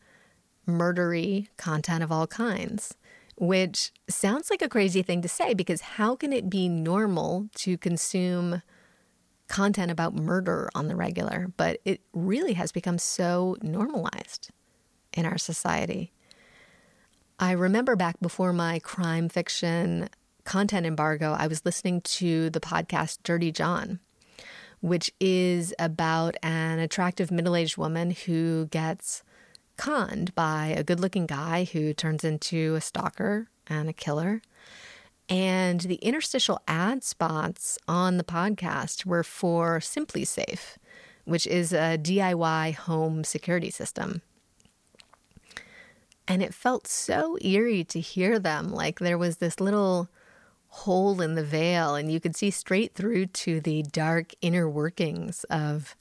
murdery 0.67 1.49
content 1.57 2.03
of 2.03 2.11
all 2.11 2.27
kinds, 2.27 2.95
which 3.37 3.93
sounds 4.09 4.51
like 4.51 4.63
a 4.63 4.69
crazy 4.69 5.03
thing 5.03 5.21
to 5.23 5.29
say 5.29 5.53
because 5.53 5.83
how 5.83 6.17
can 6.17 6.33
it 6.33 6.49
be 6.49 6.69
normal 6.69 7.49
to 7.57 7.77
consume 7.77 8.63
content 9.49 9.91
about 9.91 10.15
murder 10.15 10.71
on 10.75 10.89
the 10.89 10.97
regular, 10.97 11.53
but 11.57 11.81
it 11.85 12.01
really 12.13 12.55
has 12.55 12.73
become 12.73 12.99
so 12.99 13.57
normalized 13.63 14.51
in 15.13 15.27
our 15.27 15.39
society. 15.39 16.13
I 17.39 17.53
remember 17.53 17.97
back 17.97 18.21
before 18.21 18.53
my 18.53 18.79
crime 18.79 19.29
fiction 19.29 20.09
content 20.45 20.87
embargo, 20.87 21.33
I 21.33 21.47
was 21.47 21.65
listening 21.65 22.01
to 22.03 22.51
the 22.51 22.61
podcast 22.61 23.19
Dirty 23.23 23.51
John, 23.51 23.99
which 24.81 25.11
is 25.19 25.75
about 25.79 26.37
an 26.43 26.79
attractive 26.79 27.31
middle 27.31 27.57
aged 27.57 27.77
woman 27.77 28.11
who 28.11 28.67
gets 28.67 29.23
conned 29.77 30.35
by 30.35 30.67
a 30.77 30.85
good 30.85 31.01
looking 31.01 31.27
guy 31.27 31.65
who 31.65 31.93
turns 31.93 32.25
into 32.25 32.75
a 32.75 32.81
stalker 32.81 33.49
and 33.67 33.89
a 33.89 33.93
killer. 33.93 34.43
And 35.29 35.81
the 35.81 35.97
interstitial 35.97 36.61
ad 36.69 37.03
spots 37.03 37.79
on 37.89 38.19
the 38.19 38.25
podcast 38.25 39.07
were 39.07 39.25
for 39.25 39.79
SimpliSafe, 39.79 40.77
which 41.25 41.47
is 41.47 41.73
a 41.73 41.97
DIY 41.97 42.75
home 42.75 43.25
security 43.25 43.71
system. 43.71 44.21
And 46.29 46.43
it 46.43 46.55
felt 46.55 46.87
so 46.87 47.39
eerie 47.41 47.85
to 47.85 48.01
hear 48.01 48.39
them. 48.39 48.71
Like 48.71 48.99
there 48.99 49.19
was 49.19 49.39
this 49.39 49.61
little 49.61 50.09
hole 50.69 51.21
in 51.21 51.35
the 51.37 51.45
veil, 51.45 51.95
and 51.95 52.11
you 52.11 52.19
could 52.19 52.35
see 52.35 52.51
straight 52.51 52.95
through 52.95 53.27
to 53.27 53.61
the 53.61 53.83
dark 53.85 54.33
inner 54.41 54.69
workings 54.69 55.45
of 55.45 55.97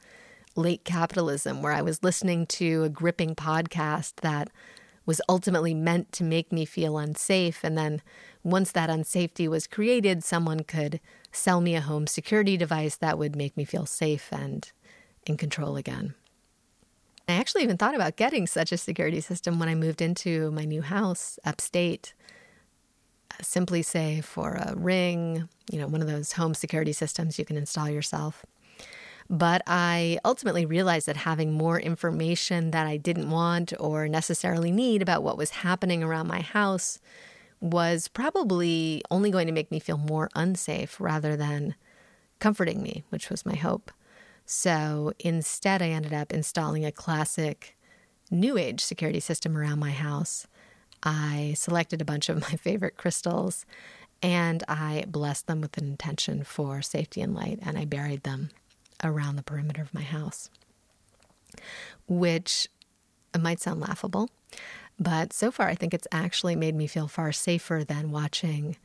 late 0.56 0.84
capitalism, 0.84 1.62
where 1.62 1.74
I 1.74 1.82
was 1.82 2.04
listening 2.04 2.46
to 2.48 2.84
a 2.84 2.90
gripping 2.90 3.36
podcast 3.36 4.16
that 4.22 4.50
was 5.06 5.22
ultimately 5.28 5.74
meant 5.74 6.12
to 6.14 6.24
make 6.24 6.52
me 6.52 6.66
feel 6.66 6.98
unsafe. 6.98 7.64
And 7.64 7.78
then 7.78 8.02
once 8.44 8.72
that 8.74 8.90
unsafety 8.90 9.48
was 9.48 9.68
created, 9.68 10.24
someone 10.24 10.62
could 10.62 11.00
sell 11.32 11.62
me 11.62 11.76
a 11.76 11.82
home 11.82 12.08
security 12.08 12.58
device 12.58 12.98
that 12.98 13.18
would 13.18 13.36
make 13.36 13.56
me 13.56 13.64
feel 13.64 13.86
safe 13.86 14.30
and 14.32 14.72
in 15.26 15.38
control 15.38 15.78
again. 15.78 16.14
I 17.28 17.34
actually 17.34 17.64
even 17.64 17.78
thought 17.78 17.96
about 17.96 18.18
getting 18.18 18.48
such 18.48 18.72
a 18.74 18.78
security 18.78 19.22
system 19.22 19.60
when 19.60 19.70
I 19.70 19.76
moved 19.76 20.02
into 20.02 20.52
my 20.52 20.66
new 20.66 20.82
house 20.82 21.40
upstate. 21.46 22.14
SimpliSafe 23.42 24.24
for 24.26 24.54
a 24.54 24.76
ring, 24.76 25.48
you 25.72 25.80
know, 25.80 25.88
one 25.88 26.02
of 26.02 26.08
those 26.08 26.34
home 26.34 26.54
security 26.54 26.94
systems 26.94 27.40
you 27.40 27.46
can 27.46 27.58
install 27.58 27.90
yourself. 27.90 28.46
But 29.30 29.64
I 29.66 30.20
ultimately 30.26 30.66
realized 30.66 31.08
that 31.08 31.18
having 31.18 31.54
more 31.54 31.80
information 31.80 32.72
that 32.72 32.86
I 32.86 32.98
didn't 32.98 33.30
want 33.30 33.74
or 33.80 34.08
necessarily 34.08 34.70
need 34.70 35.02
about 35.02 35.24
what 35.24 35.38
was 35.38 35.50
happening 35.50 36.04
around 36.04 36.28
my 36.28 36.42
house 36.42 37.00
was 37.64 38.10
probably 38.10 39.02
only 39.10 39.32
going 39.32 39.48
to 39.48 39.54
make 39.54 39.72
me 39.72 39.80
feel 39.80 39.98
more 39.98 40.30
unsafe 40.36 41.00
rather 41.00 41.38
than 41.38 41.76
comforting 42.40 42.84
me, 42.84 43.06
which 43.10 43.30
was 43.30 43.46
my 43.46 43.56
hope. 43.56 43.90
So 44.46 45.14
instead, 45.18 45.82
I 45.82 45.88
ended 45.88 46.12
up 46.14 46.34
installing 46.34 46.84
a 46.84 46.92
classic 46.92 47.78
new 48.30 48.58
age 48.58 48.82
security 48.82 49.22
system 49.22 49.58
around 49.58 49.80
my 49.80 49.92
house. 49.92 50.46
I 51.04 51.54
selected 51.56 52.02
a 52.02 52.06
bunch 52.06 52.28
of 52.28 52.42
my 52.52 52.58
favorite 52.58 52.98
crystals 52.98 53.66
and 54.22 54.62
I 54.68 55.06
blessed 55.08 55.48
them 55.48 55.62
with 55.62 55.78
an 55.78 55.86
intention 55.86 56.44
for 56.44 56.82
safety 56.82 57.22
and 57.22 57.36
light, 57.36 57.60
and 57.62 57.78
I 57.78 57.84
buried 57.84 58.24
them 58.24 58.50
around 59.04 59.36
the 59.36 59.44
perimeter 59.44 59.82
of 59.82 59.94
my 59.94 60.02
house, 60.02 60.50
which 62.08 62.70
might 63.38 63.60
sound 63.60 63.82
laughable, 63.82 64.30
but 65.04 65.34
so 65.34 65.52
far 65.52 65.68
I 65.68 65.76
think 65.76 65.94
it's 65.94 66.08
actually 66.12 66.56
made 66.56 66.76
me 66.76 66.88
feel 66.88 67.08
far 67.08 67.32
safer 67.32 67.84
than 67.88 68.12
watching 68.12 68.78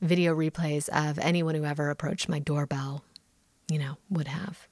video 0.00 0.34
replays 0.34 0.88
of 0.88 1.18
anyone 1.18 1.54
who 1.54 1.64
ever 1.64 1.90
approached 1.90 2.28
my 2.28 2.38
doorbell, 2.38 3.04
you 3.68 3.78
know, 3.78 3.96
would 4.10 4.28
have. 4.28 4.66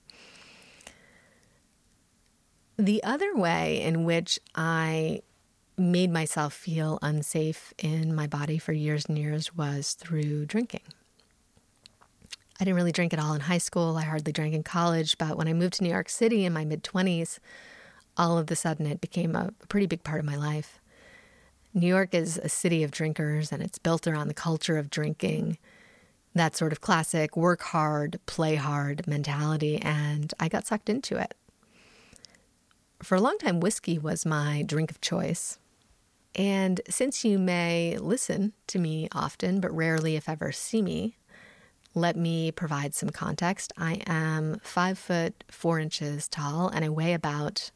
The 2.77 3.03
other 3.05 3.37
way 3.37 3.83
in 3.83 4.05
which 4.05 4.39
I 4.55 5.21
made 5.77 6.11
myself 6.11 6.53
feel 6.53 6.99
unsafe 7.03 7.73
in 7.79 8.15
my 8.15 8.27
body 8.27 8.59
for 8.59 8.73
years 8.73 9.07
and 9.07 9.19
years 9.19 9.55
was 9.55 9.93
through 9.93 10.47
drinking. 10.47 10.83
I 12.61 12.65
didn't 12.65 12.77
really 12.77 12.93
drink 12.93 13.15
at 13.15 13.19
all 13.19 13.33
in 13.33 13.41
high 13.41 13.59
school. 13.59 13.97
I 13.97 14.03
hardly 14.03 14.33
drank 14.33 14.55
in 14.55 14.63
college. 14.63 15.17
But 15.17 15.39
when 15.39 15.49
I 15.49 15.55
moved 15.55 15.75
to 15.75 15.83
New 15.83 15.89
York 15.89 16.11
City 16.11 16.45
in 16.45 16.53
my 16.53 16.65
mid 16.67 16.85
20s, 16.85 17.39
all 18.17 18.39
of 18.39 18.51
a 18.51 18.57
sudden 18.57 18.87
it 18.87 19.01
became 19.01 19.35
a 19.35 19.53
pretty 19.69 19.87
big 19.87 20.05
part 20.05 20.21
of 20.21 20.27
my 20.27 20.37
life. 20.37 20.79
New 21.73 21.87
York 21.87 22.15
is 22.15 22.39
a 22.39 22.49
city 22.49 22.83
of 22.83 22.91
drinkers 22.91 23.53
and 23.53 23.63
it's 23.63 23.79
built 23.79 24.07
around 24.07 24.29
the 24.29 24.35
culture 24.35 24.77
of 24.77 24.91
drinking, 24.91 25.57
that 26.35 26.57
sort 26.57 26.73
of 26.73 26.81
classic 26.81 27.37
work 27.37 27.63
hard, 27.63 28.19
play 28.27 28.57
hard 28.57 29.07
mentality. 29.07 29.79
And 29.79 30.33
I 30.41 30.49
got 30.49 30.67
sucked 30.67 30.89
into 30.89 31.17
it. 31.17 31.35
For 33.03 33.15
a 33.15 33.21
long 33.21 33.39
time, 33.39 33.61
whiskey 33.61 33.99
was 33.99 34.27
my 34.27 34.63
drink 34.67 34.91
of 34.91 35.01
choice. 35.01 35.59
And 36.35 36.81
since 36.89 37.25
you 37.25 37.39
may 37.39 37.97
listen 37.99 38.53
to 38.69 38.79
me 38.79 39.09
often, 39.13 39.61
but 39.61 39.75
rarely, 39.75 40.17
if 40.17 40.29
ever, 40.29 40.53
see 40.53 40.83
me, 40.83 41.17
let 41.95 42.17
me 42.17 42.53
provide 42.53 42.95
some 42.95 43.11
context. 43.11 43.73
I 43.77 44.03
am 44.07 44.61
five 44.63 44.99
foot 44.99 45.45
four 45.49 45.81
inches 45.81 46.29
tall 46.29 46.69
and 46.69 46.85
I 46.85 46.89
weigh 46.89 47.15
about 47.15 47.71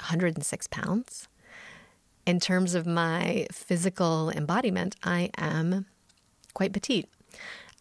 106 0.00 0.66
pounds. 0.68 1.28
In 2.26 2.40
terms 2.40 2.74
of 2.74 2.86
my 2.86 3.46
physical 3.52 4.30
embodiment, 4.30 4.96
I 5.02 5.30
am 5.36 5.86
quite 6.54 6.72
petite. 6.72 7.08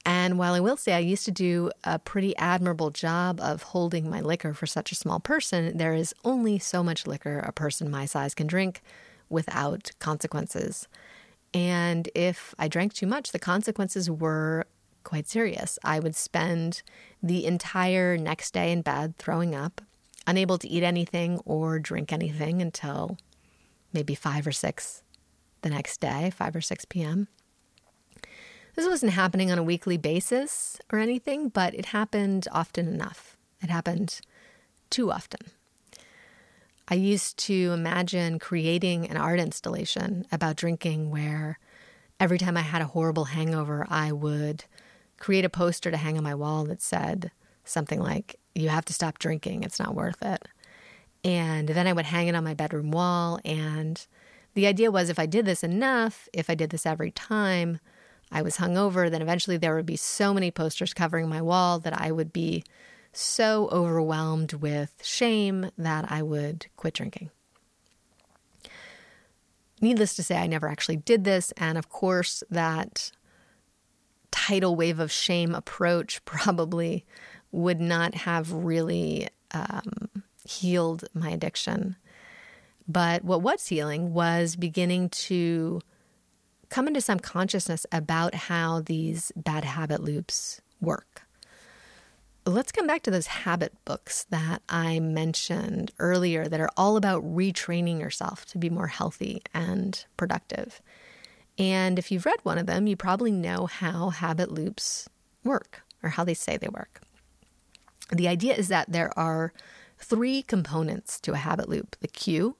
And 0.06 0.38
while 0.38 0.54
I 0.54 0.60
will 0.60 0.76
say 0.76 0.93
I 0.93 0.99
used 0.99 1.23
to 1.26 1.32
do 1.32 1.71
a 1.86 1.97
pretty 1.97 2.36
admirable 2.36 2.89
job 2.89 3.39
of 3.39 3.63
holding 3.63 4.10
my 4.10 4.19
liquor 4.19 4.54
for 4.54 4.65
such 4.65 4.91
a 4.91 4.95
small 4.95 5.19
person, 5.19 5.78
there 5.78 5.93
is 5.93 6.13
only 6.26 6.60
so 6.60 6.84
much 6.84 7.08
liquor 7.08 7.39
a 7.39 7.54
person 7.54 7.89
my 7.89 8.06
size 8.06 8.36
can 8.36 8.47
drink 8.47 8.82
without 9.30 9.91
consequences. 9.99 10.89
And 11.54 12.10
if 12.15 12.54
I 12.60 12.67
drank 12.67 12.93
too 12.93 13.08
much, 13.08 13.32
the 13.32 13.39
consequences 13.39 14.10
were 14.10 14.65
quite 15.04 15.28
serious. 15.28 15.80
I 15.84 15.99
would 15.99 16.15
spend 16.15 16.82
the 17.21 17.45
entire 17.45 18.17
next 18.17 18.54
day 18.54 18.71
in 18.71 18.82
bed 18.82 19.17
throwing 19.17 19.56
up, 19.56 19.82
unable 20.26 20.58
to 20.58 20.68
eat 20.68 20.84
anything 20.84 21.40
or 21.46 21.80
drink 21.80 22.12
anything 22.14 22.62
until 22.62 23.18
maybe 23.92 24.16
5 24.16 24.48
or 24.48 24.52
6 24.52 25.04
the 25.62 25.70
next 25.70 26.00
day, 26.00 26.30
5 26.30 26.56
or 26.56 26.62
6 26.62 26.86
p.m. 26.86 27.28
This 28.76 28.88
wasn't 28.88 29.14
happening 29.14 29.52
on 29.52 29.60
a 29.60 29.64
weekly 29.64 29.98
basis 29.98 30.80
or 30.92 31.00
anything, 31.00 31.50
but 31.50 31.76
it 31.76 31.88
happened 31.88 32.48
often 32.52 32.88
enough. 32.88 33.38
It 33.62 33.70
happened 33.70 34.20
too 34.90 35.12
often. 35.12 35.42
I 36.88 36.96
used 36.96 37.38
to 37.40 37.72
imagine 37.72 38.40
creating 38.40 39.08
an 39.08 39.16
art 39.16 39.40
installation 39.40 40.26
about 40.32 40.58
drinking 40.58 41.12
where 41.12 41.60
every 42.20 42.38
time 42.38 42.58
I 42.58 42.62
had 42.62 42.82
a 42.82 42.88
horrible 42.88 43.26
hangover, 43.26 43.86
I 43.90 44.12
would 44.12 44.66
create 45.18 45.46
a 45.46 45.50
poster 45.50 45.92
to 45.92 45.98
hang 45.98 46.18
on 46.18 46.24
my 46.24 46.36
wall 46.36 46.66
that 46.66 46.82
said 46.82 47.32
something 47.64 48.00
like, 48.00 48.40
You 48.56 48.70
have 48.70 48.86
to 48.86 48.94
stop 48.94 49.20
drinking, 49.20 49.63
it's 49.63 49.80
not 49.80 49.96
worth 49.96 50.22
it. 50.22 50.48
And 51.24 51.70
then 51.70 51.88
I 51.88 51.94
would 51.94 52.06
hang 52.06 52.28
it 52.28 52.36
on 52.36 52.44
my 52.44 52.54
bedroom 52.54 52.92
wall. 52.92 53.39
And 53.46 54.06
the 54.54 54.68
idea 54.68 54.92
was 54.92 55.10
if 55.10 55.20
I 55.20 55.26
did 55.26 55.46
this 55.46 55.63
enough, 55.63 56.28
if 56.34 56.50
I 56.50 56.56
did 56.56 56.70
this 56.70 56.86
every 56.86 57.12
time 57.12 57.80
I 58.32 58.42
was 58.42 58.58
hungover, 58.58 59.10
then 59.10 59.22
eventually 59.22 59.58
there 59.58 59.76
would 59.76 59.86
be 59.86 59.96
so 59.96 60.34
many 60.34 60.52
posters 60.52 60.94
covering 60.94 61.30
my 61.30 61.42
wall 61.42 61.80
that 61.80 62.00
I 62.00 62.12
would 62.12 62.34
be 62.34 62.63
so 63.13 63.70
overwhelmed 63.72 64.54
with 64.54 64.96
shame 65.04 65.70
that 65.78 66.12
I 66.12 66.24
would 66.24 66.66
quit 66.76 66.96
drinking. 66.96 67.30
Needless 69.82 70.16
to 70.16 70.24
say, 70.24 70.38
I 70.38 70.48
never 70.48 70.68
actually 70.68 70.98
did 70.98 71.24
this. 71.24 71.52
And 71.58 71.78
of 71.78 71.89
course, 71.89 72.44
that 72.50 73.12
tidal 74.32 74.76
wave 74.76 75.00
of 75.00 75.12
shame 75.12 75.54
approach 75.54 76.24
probably 76.26 77.06
would 77.54 77.80
not 77.80 78.13
have 78.13 78.52
really 78.52 79.30
um, 79.52 80.10
healed 80.46 81.06
my 81.13 81.30
addiction. 81.30 81.96
But 82.88 83.24
what 83.24 83.42
was 83.42 83.68
healing 83.68 84.13
was 84.13 84.58
beginning 84.58 85.10
to 85.10 85.80
come 86.70 86.88
into 86.88 87.00
some 87.00 87.20
consciousness 87.20 87.86
about 87.92 88.36
how 88.36 88.82
these 88.82 89.32
bad 89.38 89.63
habit 89.63 90.04
loops 90.04 90.60
work 90.82 91.24
let's 92.46 92.72
come 92.72 92.88
back 92.88 93.02
to 93.04 93.12
those 93.12 93.28
habit 93.28 93.74
books 93.86 94.26
that 94.30 94.62
I 94.68 95.00
mentioned 95.00 95.92
earlier 96.00 96.48
that 96.48 96.60
are 96.60 96.70
all 96.76 96.98
about 96.98 97.24
retraining 97.24 98.00
yourself 98.00 98.46
to 98.48 98.58
be 98.58 98.70
more 98.70 98.88
healthy 98.88 99.42
and 99.54 100.04
productive. 100.18 100.82
And 101.58 101.98
if 101.98 102.12
you've 102.12 102.26
read 102.26 102.39
one 102.44 102.58
of 102.58 102.66
them, 102.66 102.88
you 102.88 102.98
probably 102.98 103.32
know 103.32 103.68
how 103.68 104.10
habit 104.10 104.52
loops 104.52 105.08
work 105.44 105.84
or 106.02 106.10
how 106.10 106.24
they 106.24 106.34
say 106.34 106.58
they 106.58 106.68
work. 106.68 107.02
The 108.12 108.28
idea 108.28 108.54
is 108.56 108.68
that 108.68 108.92
there 108.92 109.18
are 109.18 109.54
three 109.98 110.42
components 110.42 111.20
to 111.22 111.34
a 111.34 111.38
habit 111.38 111.70
loop 111.70 111.96
the 112.02 112.08
cue, 112.08 112.58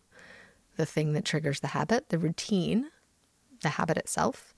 the 0.78 0.86
thing 0.86 1.14
that 1.14 1.26
triggers 1.26 1.60
the 1.60 1.68
habit, 1.68 2.10
the 2.10 2.18
routine, 2.18 2.90
the 3.62 3.70
habit 3.70 3.98
itself, 3.98 4.54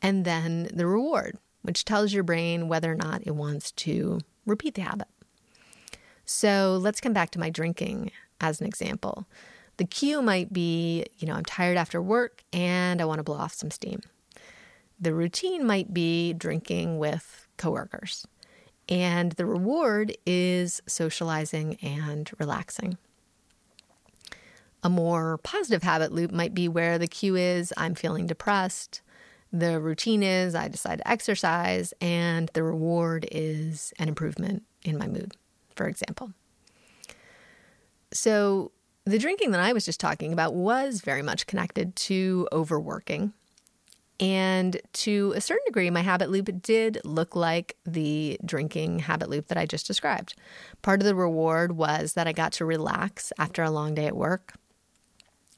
and 0.00 0.24
then 0.24 0.68
the 0.72 0.86
reward, 0.86 1.38
which 1.62 1.84
tells 1.84 2.12
your 2.12 2.22
brain 2.22 2.68
whether 2.68 2.92
or 2.92 2.96
not 2.96 3.26
it 3.26 3.34
wants 3.34 3.72
to 3.72 4.20
repeat 4.46 4.74
the 4.74 4.82
habit. 4.82 5.08
So 6.24 6.78
let's 6.80 7.00
come 7.00 7.12
back 7.12 7.30
to 7.30 7.38
my 7.38 7.50
drinking 7.50 8.10
as 8.40 8.60
an 8.60 8.66
example. 8.66 9.26
The 9.78 9.84
cue 9.84 10.20
might 10.22 10.52
be, 10.52 11.06
you 11.18 11.26
know, 11.26 11.34
I'm 11.34 11.44
tired 11.44 11.76
after 11.76 12.02
work 12.02 12.42
and 12.52 13.00
I 13.00 13.04
want 13.04 13.18
to 13.18 13.22
blow 13.22 13.36
off 13.36 13.54
some 13.54 13.70
steam. 13.70 14.00
The 15.00 15.14
routine 15.14 15.66
might 15.66 15.94
be 15.94 16.32
drinking 16.32 16.98
with 16.98 17.46
coworkers. 17.56 18.26
And 18.88 19.32
the 19.32 19.46
reward 19.46 20.16
is 20.24 20.80
socializing 20.86 21.76
and 21.82 22.30
relaxing. 22.38 22.96
A 24.82 24.88
more 24.88 25.38
positive 25.38 25.82
habit 25.82 26.12
loop 26.12 26.30
might 26.30 26.54
be 26.54 26.68
where 26.68 26.98
the 26.98 27.08
cue 27.08 27.36
is 27.36 27.72
I'm 27.76 27.94
feeling 27.94 28.26
depressed 28.26 29.02
the 29.52 29.80
routine 29.80 30.22
is 30.22 30.54
I 30.54 30.68
decide 30.68 30.98
to 30.98 31.08
exercise, 31.08 31.94
and 32.00 32.50
the 32.52 32.62
reward 32.62 33.26
is 33.32 33.92
an 33.98 34.08
improvement 34.08 34.64
in 34.84 34.98
my 34.98 35.06
mood, 35.06 35.36
for 35.74 35.86
example. 35.86 36.32
So, 38.12 38.72
the 39.04 39.18
drinking 39.18 39.52
that 39.52 39.60
I 39.60 39.72
was 39.72 39.86
just 39.86 40.00
talking 40.00 40.34
about 40.34 40.54
was 40.54 41.00
very 41.00 41.22
much 41.22 41.46
connected 41.46 41.96
to 41.96 42.46
overworking. 42.52 43.32
And 44.20 44.80
to 44.94 45.32
a 45.36 45.40
certain 45.40 45.64
degree, 45.66 45.90
my 45.90 46.00
habit 46.00 46.28
loop 46.28 46.50
did 46.60 47.00
look 47.04 47.36
like 47.36 47.76
the 47.86 48.38
drinking 48.44 49.00
habit 49.00 49.30
loop 49.30 49.46
that 49.46 49.58
I 49.58 49.64
just 49.64 49.86
described. 49.86 50.34
Part 50.82 51.00
of 51.00 51.06
the 51.06 51.14
reward 51.14 51.72
was 51.72 52.14
that 52.14 52.26
I 52.26 52.32
got 52.32 52.52
to 52.54 52.64
relax 52.64 53.32
after 53.38 53.62
a 53.62 53.70
long 53.70 53.94
day 53.94 54.06
at 54.06 54.16
work 54.16 54.54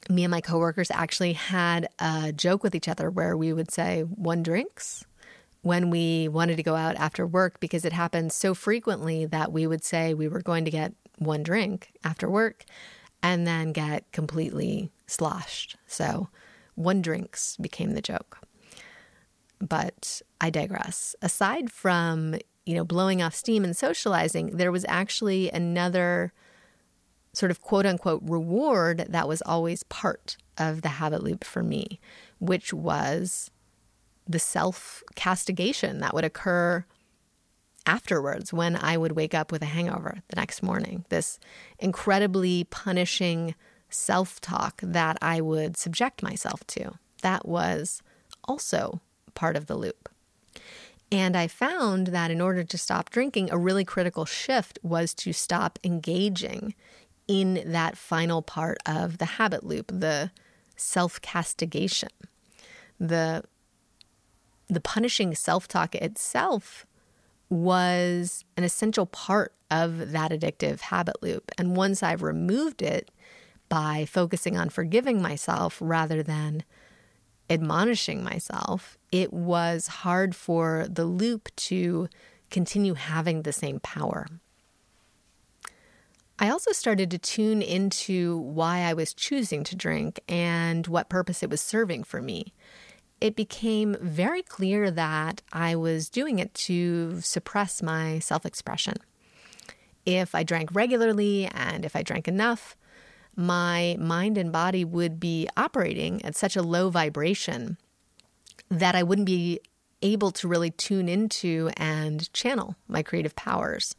me 0.09 0.23
and 0.23 0.31
my 0.31 0.41
coworkers 0.41 0.91
actually 0.91 1.33
had 1.33 1.87
a 1.99 2.31
joke 2.31 2.63
with 2.63 2.75
each 2.75 2.87
other 2.87 3.09
where 3.09 3.37
we 3.37 3.53
would 3.53 3.71
say 3.71 4.01
one 4.01 4.43
drinks 4.43 5.05
when 5.61 5.89
we 5.89 6.27
wanted 6.27 6.57
to 6.57 6.63
go 6.63 6.75
out 6.75 6.95
after 6.95 7.25
work 7.25 7.59
because 7.59 7.85
it 7.85 7.93
happened 7.93 8.31
so 8.31 8.53
frequently 8.53 9.25
that 9.25 9.51
we 9.51 9.67
would 9.67 9.83
say 9.83 10.13
we 10.13 10.27
were 10.27 10.41
going 10.41 10.65
to 10.65 10.71
get 10.71 10.93
one 11.19 11.43
drink 11.43 11.91
after 12.03 12.29
work 12.29 12.65
and 13.21 13.45
then 13.45 13.71
get 13.71 14.11
completely 14.11 14.91
sloshed. 15.05 15.75
So 15.85 16.29
one 16.73 17.01
drinks 17.01 17.57
became 17.57 17.93
the 17.93 18.01
joke. 18.01 18.39
But 19.61 20.21
I 20.39 20.49
digress. 20.49 21.15
Aside 21.21 21.71
from, 21.71 22.35
you 22.65 22.75
know, 22.75 22.83
blowing 22.83 23.21
off 23.21 23.35
steam 23.35 23.63
and 23.63 23.77
socializing, 23.77 24.57
there 24.57 24.71
was 24.71 24.85
actually 24.87 25.49
another 25.51 26.33
sort 27.33 27.51
of 27.51 27.61
quote 27.61 27.85
unquote 27.85 28.21
reward 28.23 29.05
that 29.09 29.27
was 29.27 29.41
always 29.43 29.83
part 29.83 30.35
of 30.57 30.81
the 30.81 30.89
habit 30.89 31.23
loop 31.23 31.43
for 31.43 31.63
me, 31.63 31.99
which 32.39 32.73
was 32.73 33.51
the 34.27 34.39
self 34.39 35.03
castigation 35.15 35.99
that 35.99 36.13
would 36.13 36.25
occur 36.25 36.85
afterwards 37.85 38.53
when 38.53 38.75
I 38.75 38.97
would 38.97 39.13
wake 39.13 39.33
up 39.33 39.51
with 39.51 39.61
a 39.61 39.67
hangover 39.67 40.21
the 40.27 40.35
next 40.35 40.61
morning. 40.61 41.05
This 41.09 41.39
incredibly 41.79 42.65
punishing 42.65 43.55
self 43.89 44.39
talk 44.41 44.81
that 44.83 45.17
I 45.21 45.41
would 45.41 45.77
subject 45.77 46.23
myself 46.23 46.65
to. 46.67 46.93
That 47.21 47.47
was 47.47 48.01
also 48.45 49.01
part 49.35 49.55
of 49.55 49.67
the 49.67 49.75
loop. 49.75 50.09
And 51.11 51.35
I 51.35 51.47
found 51.47 52.07
that 52.07 52.31
in 52.31 52.39
order 52.39 52.63
to 52.63 52.77
stop 52.77 53.09
drinking, 53.09 53.51
a 53.51 53.57
really 53.57 53.83
critical 53.83 54.25
shift 54.25 54.79
was 54.81 55.13
to 55.15 55.33
stop 55.33 55.77
engaging 55.83 56.73
in 57.27 57.61
that 57.65 57.97
final 57.97 58.41
part 58.41 58.77
of 58.85 59.17
the 59.17 59.25
habit 59.25 59.65
loop, 59.65 59.87
the 59.87 60.31
self 60.77 61.21
castigation. 61.21 62.09
The, 62.99 63.43
the 64.67 64.79
punishing 64.79 65.35
self 65.35 65.67
talk 65.67 65.95
itself 65.95 66.85
was 67.49 68.45
an 68.55 68.63
essential 68.63 69.05
part 69.05 69.53
of 69.69 70.11
that 70.11 70.31
addictive 70.31 70.79
habit 70.79 71.21
loop. 71.21 71.51
And 71.57 71.75
once 71.75 72.01
I've 72.01 72.23
removed 72.23 72.81
it 72.81 73.11
by 73.67 74.05
focusing 74.05 74.57
on 74.57 74.69
forgiving 74.69 75.21
myself 75.21 75.77
rather 75.81 76.23
than 76.23 76.63
admonishing 77.51 78.23
myself, 78.23 78.97
it 79.11 79.33
was 79.33 79.87
hard 79.87 80.35
for 80.35 80.87
the 80.89 81.05
loop 81.05 81.53
to 81.57 82.07
continue 82.49 82.93
having 82.93 83.41
the 83.41 83.51
same 83.51 83.79
power. 83.81 84.27
I 86.39 86.49
also 86.49 86.71
started 86.71 87.11
to 87.11 87.19
tune 87.19 87.61
into 87.61 88.37
why 88.37 88.79
I 88.79 88.93
was 88.93 89.13
choosing 89.13 89.63
to 89.65 89.75
drink 89.75 90.19
and 90.27 90.87
what 90.87 91.09
purpose 91.09 91.43
it 91.43 91.49
was 91.49 91.61
serving 91.61 92.03
for 92.03 92.21
me. 92.21 92.53
It 93.19 93.35
became 93.35 93.95
very 94.01 94.41
clear 94.41 94.89
that 94.89 95.43
I 95.53 95.75
was 95.75 96.09
doing 96.09 96.39
it 96.39 96.53
to 96.55 97.21
suppress 97.21 97.83
my 97.83 98.17
self 98.19 98.45
expression. 98.45 98.95
If 100.03 100.33
I 100.33 100.41
drank 100.41 100.73
regularly 100.73 101.45
and 101.45 101.85
if 101.85 101.95
I 101.95 102.01
drank 102.01 102.27
enough, 102.27 102.75
my 103.35 103.95
mind 103.99 104.37
and 104.37 104.51
body 104.51 104.83
would 104.83 105.19
be 105.19 105.47
operating 105.55 106.23
at 106.25 106.35
such 106.35 106.55
a 106.55 106.61
low 106.61 106.89
vibration 106.89 107.77
that 108.69 108.95
I 108.95 109.03
wouldn't 109.03 109.25
be 109.25 109.59
able 110.01 110.31
to 110.31 110.47
really 110.47 110.71
tune 110.71 111.07
into 111.07 111.69
and 111.77 112.31
channel 112.33 112.75
my 112.87 113.03
creative 113.03 113.35
powers. 113.35 113.95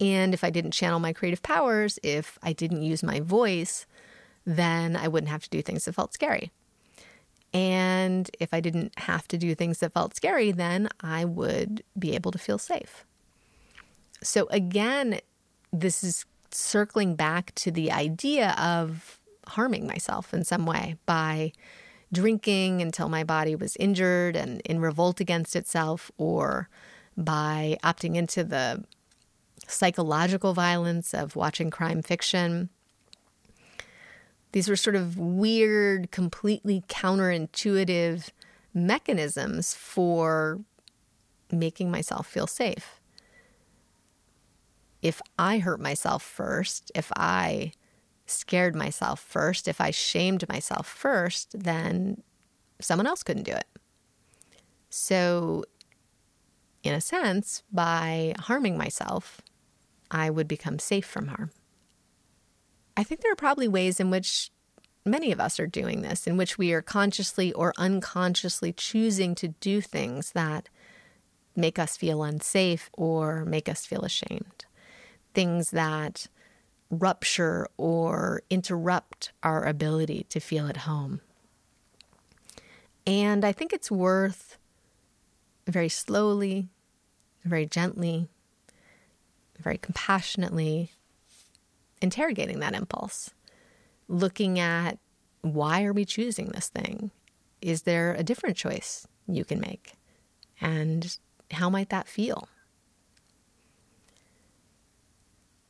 And 0.00 0.34
if 0.34 0.42
I 0.44 0.50
didn't 0.50 0.72
channel 0.72 0.98
my 0.98 1.12
creative 1.12 1.42
powers, 1.42 1.98
if 2.02 2.38
I 2.42 2.52
didn't 2.52 2.82
use 2.82 3.02
my 3.02 3.20
voice, 3.20 3.86
then 4.44 4.96
I 4.96 5.08
wouldn't 5.08 5.30
have 5.30 5.42
to 5.42 5.50
do 5.50 5.62
things 5.62 5.84
that 5.84 5.94
felt 5.94 6.14
scary. 6.14 6.50
And 7.54 8.30
if 8.40 8.54
I 8.54 8.60
didn't 8.60 8.98
have 8.98 9.28
to 9.28 9.38
do 9.38 9.54
things 9.54 9.80
that 9.80 9.92
felt 9.92 10.16
scary, 10.16 10.52
then 10.52 10.88
I 11.00 11.24
would 11.24 11.82
be 11.98 12.14
able 12.14 12.32
to 12.32 12.38
feel 12.38 12.58
safe. 12.58 13.04
So, 14.22 14.46
again, 14.50 15.20
this 15.72 16.02
is 16.02 16.24
circling 16.54 17.14
back 17.14 17.54
to 17.56 17.70
the 17.70 17.90
idea 17.90 18.54
of 18.58 19.18
harming 19.48 19.86
myself 19.86 20.32
in 20.32 20.44
some 20.44 20.66
way 20.66 20.96
by 21.06 21.52
drinking 22.12 22.82
until 22.82 23.08
my 23.08 23.24
body 23.24 23.54
was 23.56 23.76
injured 23.76 24.36
and 24.36 24.60
in 24.62 24.80
revolt 24.80 25.20
against 25.20 25.56
itself, 25.56 26.10
or 26.18 26.68
by 27.16 27.76
opting 27.82 28.16
into 28.16 28.44
the 28.44 28.84
psychological 29.66 30.52
violence 30.52 31.14
of 31.14 31.36
watching 31.36 31.70
crime 31.70 32.02
fiction. 32.02 32.68
These 34.52 34.68
were 34.68 34.76
sort 34.76 34.96
of 34.96 35.18
weird, 35.18 36.10
completely 36.10 36.84
counterintuitive 36.88 38.28
mechanisms 38.74 39.74
for 39.74 40.60
making 41.50 41.90
myself 41.90 42.26
feel 42.26 42.46
safe 42.46 43.01
if 45.02 45.20
I 45.38 45.58
hurt 45.58 45.80
myself 45.80 46.22
first, 46.22 46.92
if 46.94 47.10
I 47.16 47.72
scared 48.26 48.76
myself 48.76 49.20
first, 49.20 49.66
if 49.66 49.80
I 49.80 49.90
shamed 49.90 50.48
myself 50.48 50.86
first, 50.86 51.58
then 51.58 52.22
someone 52.80 53.06
else 53.06 53.24
couldn't 53.24 53.42
do 53.42 53.52
it. 53.52 53.66
So, 54.88 55.64
in 56.84 56.94
a 56.94 57.00
sense, 57.00 57.62
by 57.72 58.34
harming 58.38 58.78
myself, 58.78 59.40
I 60.10 60.30
would 60.30 60.46
become 60.46 60.78
safe 60.78 61.06
from 61.06 61.28
harm. 61.28 61.50
I 62.96 63.02
think 63.02 63.20
there 63.20 63.32
are 63.32 63.36
probably 63.36 63.68
ways 63.68 63.98
in 63.98 64.10
which 64.10 64.50
many 65.04 65.32
of 65.32 65.40
us 65.40 65.58
are 65.58 65.66
doing 65.66 66.02
this, 66.02 66.26
in 66.26 66.36
which 66.36 66.58
we 66.58 66.72
are 66.72 66.82
consciously 66.82 67.52
or 67.54 67.72
unconsciously 67.76 68.72
choosing 68.72 69.34
to 69.36 69.48
do 69.48 69.80
things 69.80 70.32
that 70.32 70.68
make 71.56 71.78
us 71.78 71.96
feel 71.96 72.22
unsafe 72.22 72.90
or 72.92 73.44
make 73.44 73.68
us 73.68 73.84
feel 73.84 74.02
ashamed 74.02 74.66
things 75.34 75.70
that 75.70 76.26
rupture 76.90 77.66
or 77.76 78.42
interrupt 78.50 79.32
our 79.42 79.64
ability 79.64 80.26
to 80.28 80.40
feel 80.40 80.68
at 80.68 80.78
home. 80.78 81.20
And 83.06 83.44
I 83.44 83.52
think 83.52 83.72
it's 83.72 83.90
worth 83.90 84.58
very 85.66 85.88
slowly, 85.88 86.68
very 87.44 87.66
gently, 87.66 88.28
very 89.58 89.78
compassionately 89.78 90.92
interrogating 92.00 92.60
that 92.60 92.74
impulse, 92.74 93.30
looking 94.08 94.58
at 94.58 94.98
why 95.40 95.84
are 95.84 95.92
we 95.92 96.04
choosing 96.04 96.48
this 96.48 96.68
thing? 96.68 97.10
Is 97.60 97.82
there 97.82 98.12
a 98.12 98.22
different 98.22 98.56
choice 98.56 99.06
you 99.26 99.44
can 99.44 99.60
make? 99.60 99.94
And 100.60 101.16
how 101.52 101.70
might 101.70 101.90
that 101.90 102.08
feel? 102.08 102.48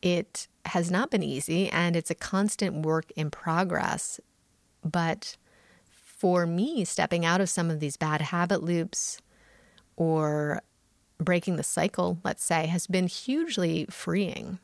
It 0.02 0.48
has 0.66 0.90
not 0.90 1.10
been 1.10 1.22
easy 1.22 1.68
and 1.70 1.96
it's 1.96 2.10
a 2.10 2.14
constant 2.14 2.84
work 2.84 3.10
in 3.16 3.30
progress. 3.30 4.20
But 4.84 5.36
for 5.88 6.46
me, 6.46 6.84
stepping 6.84 7.24
out 7.24 7.40
of 7.40 7.48
some 7.48 7.70
of 7.70 7.80
these 7.80 7.96
bad 7.96 8.20
habit 8.20 8.62
loops 8.62 9.20
or 9.96 10.62
breaking 11.18 11.56
the 11.56 11.62
cycle, 11.62 12.18
let's 12.24 12.44
say, 12.44 12.66
has 12.66 12.86
been 12.86 13.06
hugely 13.06 13.86
freeing 13.88 14.58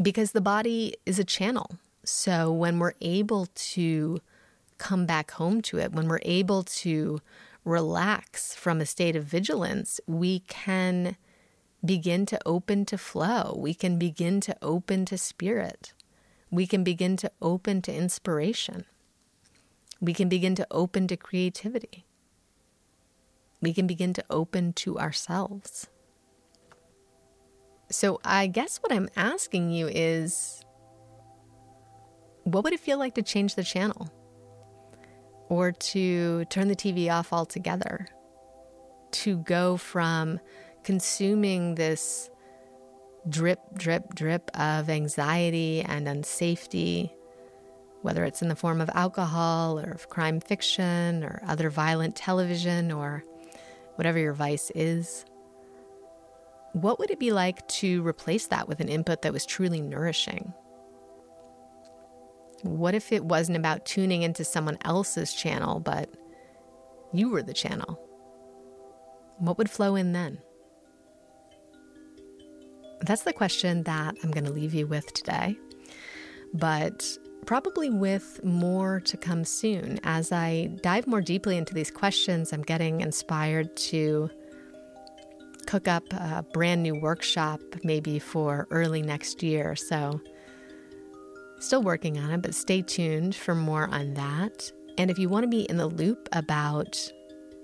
because 0.00 0.32
the 0.32 0.40
body 0.40 0.94
is 1.06 1.18
a 1.18 1.24
channel. 1.24 1.78
So 2.04 2.52
when 2.52 2.78
we're 2.78 2.94
able 3.00 3.46
to 3.46 4.20
come 4.78 5.06
back 5.06 5.32
home 5.32 5.60
to 5.62 5.78
it, 5.78 5.92
when 5.92 6.08
we're 6.08 6.20
able 6.22 6.62
to 6.62 7.20
relax 7.64 8.54
from 8.54 8.80
a 8.80 8.86
state 8.86 9.14
of 9.14 9.24
vigilance, 9.24 10.00
we 10.06 10.40
can 10.40 11.16
begin 11.84 12.26
to 12.26 12.38
open 12.44 12.84
to 12.86 12.98
flow. 12.98 13.54
We 13.56 13.74
can 13.74 13.98
begin 13.98 14.40
to 14.42 14.56
open 14.60 15.04
to 15.06 15.18
spirit. 15.18 15.92
We 16.50 16.66
can 16.66 16.84
begin 16.84 17.16
to 17.18 17.30
open 17.40 17.80
to 17.82 17.94
inspiration. 17.94 18.84
We 20.00 20.14
can 20.14 20.28
begin 20.28 20.54
to 20.56 20.66
open 20.70 21.06
to 21.08 21.16
creativity. 21.16 22.04
We 23.60 23.72
can 23.72 23.86
begin 23.86 24.14
to 24.14 24.24
open 24.30 24.72
to 24.74 24.98
ourselves. 24.98 25.88
So, 27.90 28.20
I 28.24 28.46
guess 28.46 28.78
what 28.78 28.92
I'm 28.92 29.08
asking 29.16 29.70
you 29.72 29.88
is 29.88 30.64
what 32.44 32.64
would 32.64 32.72
it 32.72 32.80
feel 32.80 32.98
like 32.98 33.14
to 33.16 33.22
change 33.22 33.54
the 33.54 33.64
channel? 33.64 34.08
Or 35.48 35.72
to 35.72 36.44
turn 36.46 36.68
the 36.68 36.76
TV 36.76 37.10
off 37.10 37.32
altogether? 37.32 38.06
To 39.12 39.38
go 39.38 39.76
from 39.76 40.40
consuming 40.84 41.74
this 41.74 42.30
drip, 43.28 43.60
drip, 43.74 44.14
drip 44.14 44.50
of 44.58 44.88
anxiety 44.88 45.82
and 45.82 46.06
unsafety, 46.06 47.10
whether 48.02 48.24
it's 48.24 48.42
in 48.42 48.48
the 48.48 48.56
form 48.56 48.80
of 48.80 48.90
alcohol 48.94 49.78
or 49.78 49.90
of 49.90 50.08
crime 50.08 50.40
fiction 50.40 51.22
or 51.22 51.42
other 51.46 51.70
violent 51.70 52.16
television 52.16 52.90
or 52.90 53.22
whatever 53.96 54.18
your 54.18 54.32
vice 54.32 54.70
is. 54.74 55.24
What 56.72 56.98
would 56.98 57.10
it 57.10 57.18
be 57.18 57.32
like 57.32 57.66
to 57.68 58.06
replace 58.06 58.46
that 58.46 58.68
with 58.68 58.80
an 58.80 58.88
input 58.88 59.22
that 59.22 59.32
was 59.32 59.44
truly 59.44 59.80
nourishing? 59.80 60.54
What 62.62 62.94
if 62.94 63.10
it 63.12 63.24
wasn't 63.24 63.58
about 63.58 63.86
tuning 63.86 64.22
into 64.22 64.44
someone 64.44 64.78
else's 64.84 65.34
channel, 65.34 65.80
but 65.80 66.10
you 67.12 67.30
were 67.30 67.42
the 67.42 67.54
channel? 67.54 67.98
What 69.38 69.58
would 69.58 69.70
flow 69.70 69.96
in 69.96 70.12
then? 70.12 70.38
That's 73.00 73.22
the 73.22 73.32
question 73.32 73.82
that 73.84 74.16
I'm 74.22 74.30
going 74.30 74.44
to 74.44 74.52
leave 74.52 74.74
you 74.74 74.86
with 74.86 75.12
today. 75.12 75.56
But 76.52 77.06
probably 77.46 77.90
with 77.90 78.42
more 78.44 79.00
to 79.00 79.16
come 79.16 79.44
soon. 79.44 79.98
As 80.04 80.32
I 80.32 80.70
dive 80.82 81.06
more 81.06 81.20
deeply 81.20 81.56
into 81.56 81.74
these 81.74 81.90
questions, 81.90 82.52
I'm 82.52 82.62
getting 82.62 83.00
inspired 83.00 83.74
to 83.76 84.30
cook 85.66 85.88
up 85.88 86.04
a 86.12 86.44
brand 86.52 86.82
new 86.82 86.94
workshop 86.94 87.60
maybe 87.84 88.18
for 88.18 88.66
early 88.70 89.02
next 89.02 89.42
year. 89.42 89.76
So, 89.76 90.20
still 91.60 91.82
working 91.82 92.18
on 92.18 92.30
it, 92.30 92.42
but 92.42 92.54
stay 92.54 92.82
tuned 92.82 93.34
for 93.34 93.54
more 93.54 93.88
on 93.88 94.14
that. 94.14 94.72
And 94.98 95.10
if 95.10 95.18
you 95.18 95.28
want 95.28 95.44
to 95.44 95.48
be 95.48 95.62
in 95.62 95.76
the 95.76 95.86
loop 95.86 96.28
about 96.32 97.12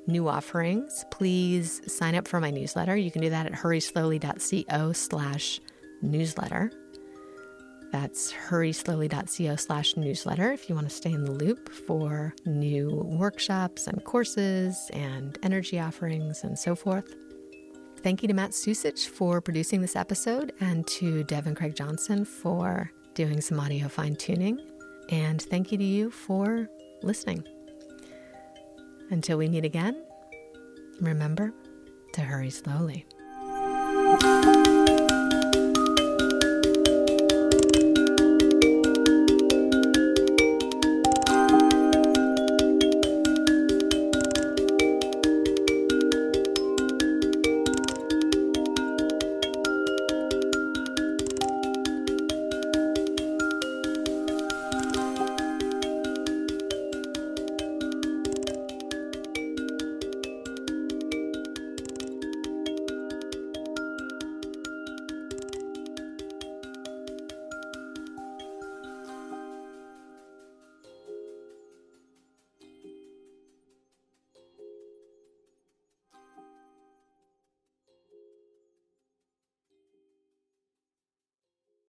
new 0.07 0.29
offerings, 0.29 1.05
please 1.11 1.81
sign 1.93 2.15
up 2.15 2.29
for 2.29 2.41
my 2.41 2.51
newsletter. 2.51 2.97
You 2.97 3.11
can 3.11 3.23
do 3.23 3.31
that 3.31 3.47
at 3.47 3.53
hurryslowly.co 3.53 4.93
slash 4.93 5.61
newsletter. 6.03 6.71
That's 7.93 8.33
hurryslowly.co 8.33 9.57
slash 9.57 9.97
newsletter 9.97 10.53
if 10.53 10.69
you 10.69 10.75
want 10.75 10.89
to 10.89 10.95
stay 10.95 11.13
in 11.13 11.25
the 11.25 11.33
loop 11.33 11.73
for 11.73 12.35
new 12.45 12.91
workshops 13.05 13.87
and 13.87 14.05
courses 14.05 14.91
and 14.93 15.39
energy 15.43 15.79
offerings 15.79 16.45
and 16.45 16.59
so 16.59 16.75
forth. 16.75 17.15
Thank 18.03 18.23
you 18.23 18.29
to 18.29 18.35
Matt 18.35 18.51
Susich 18.51 19.09
for 19.09 19.41
producing 19.41 19.81
this 19.81 19.97
episode 19.97 20.53
and 20.61 20.87
to 20.89 21.25
Devin 21.25 21.55
Craig 21.55 21.75
Johnson 21.75 22.25
for 22.25 22.91
doing 23.15 23.41
some 23.41 23.59
audio 23.59 23.89
fine 23.89 24.15
tuning. 24.17 24.61
And 25.09 25.41
thank 25.41 25.73
you 25.73 25.79
to 25.79 25.85
you 25.85 26.11
for 26.11 26.69
listening. 27.03 27.56
Until 29.11 29.39
we 29.39 29.49
meet 29.49 29.65
again, 29.65 30.03
remember 31.01 31.53
to 32.15 32.23
hurry 32.23 32.51
slowly. 32.51 33.07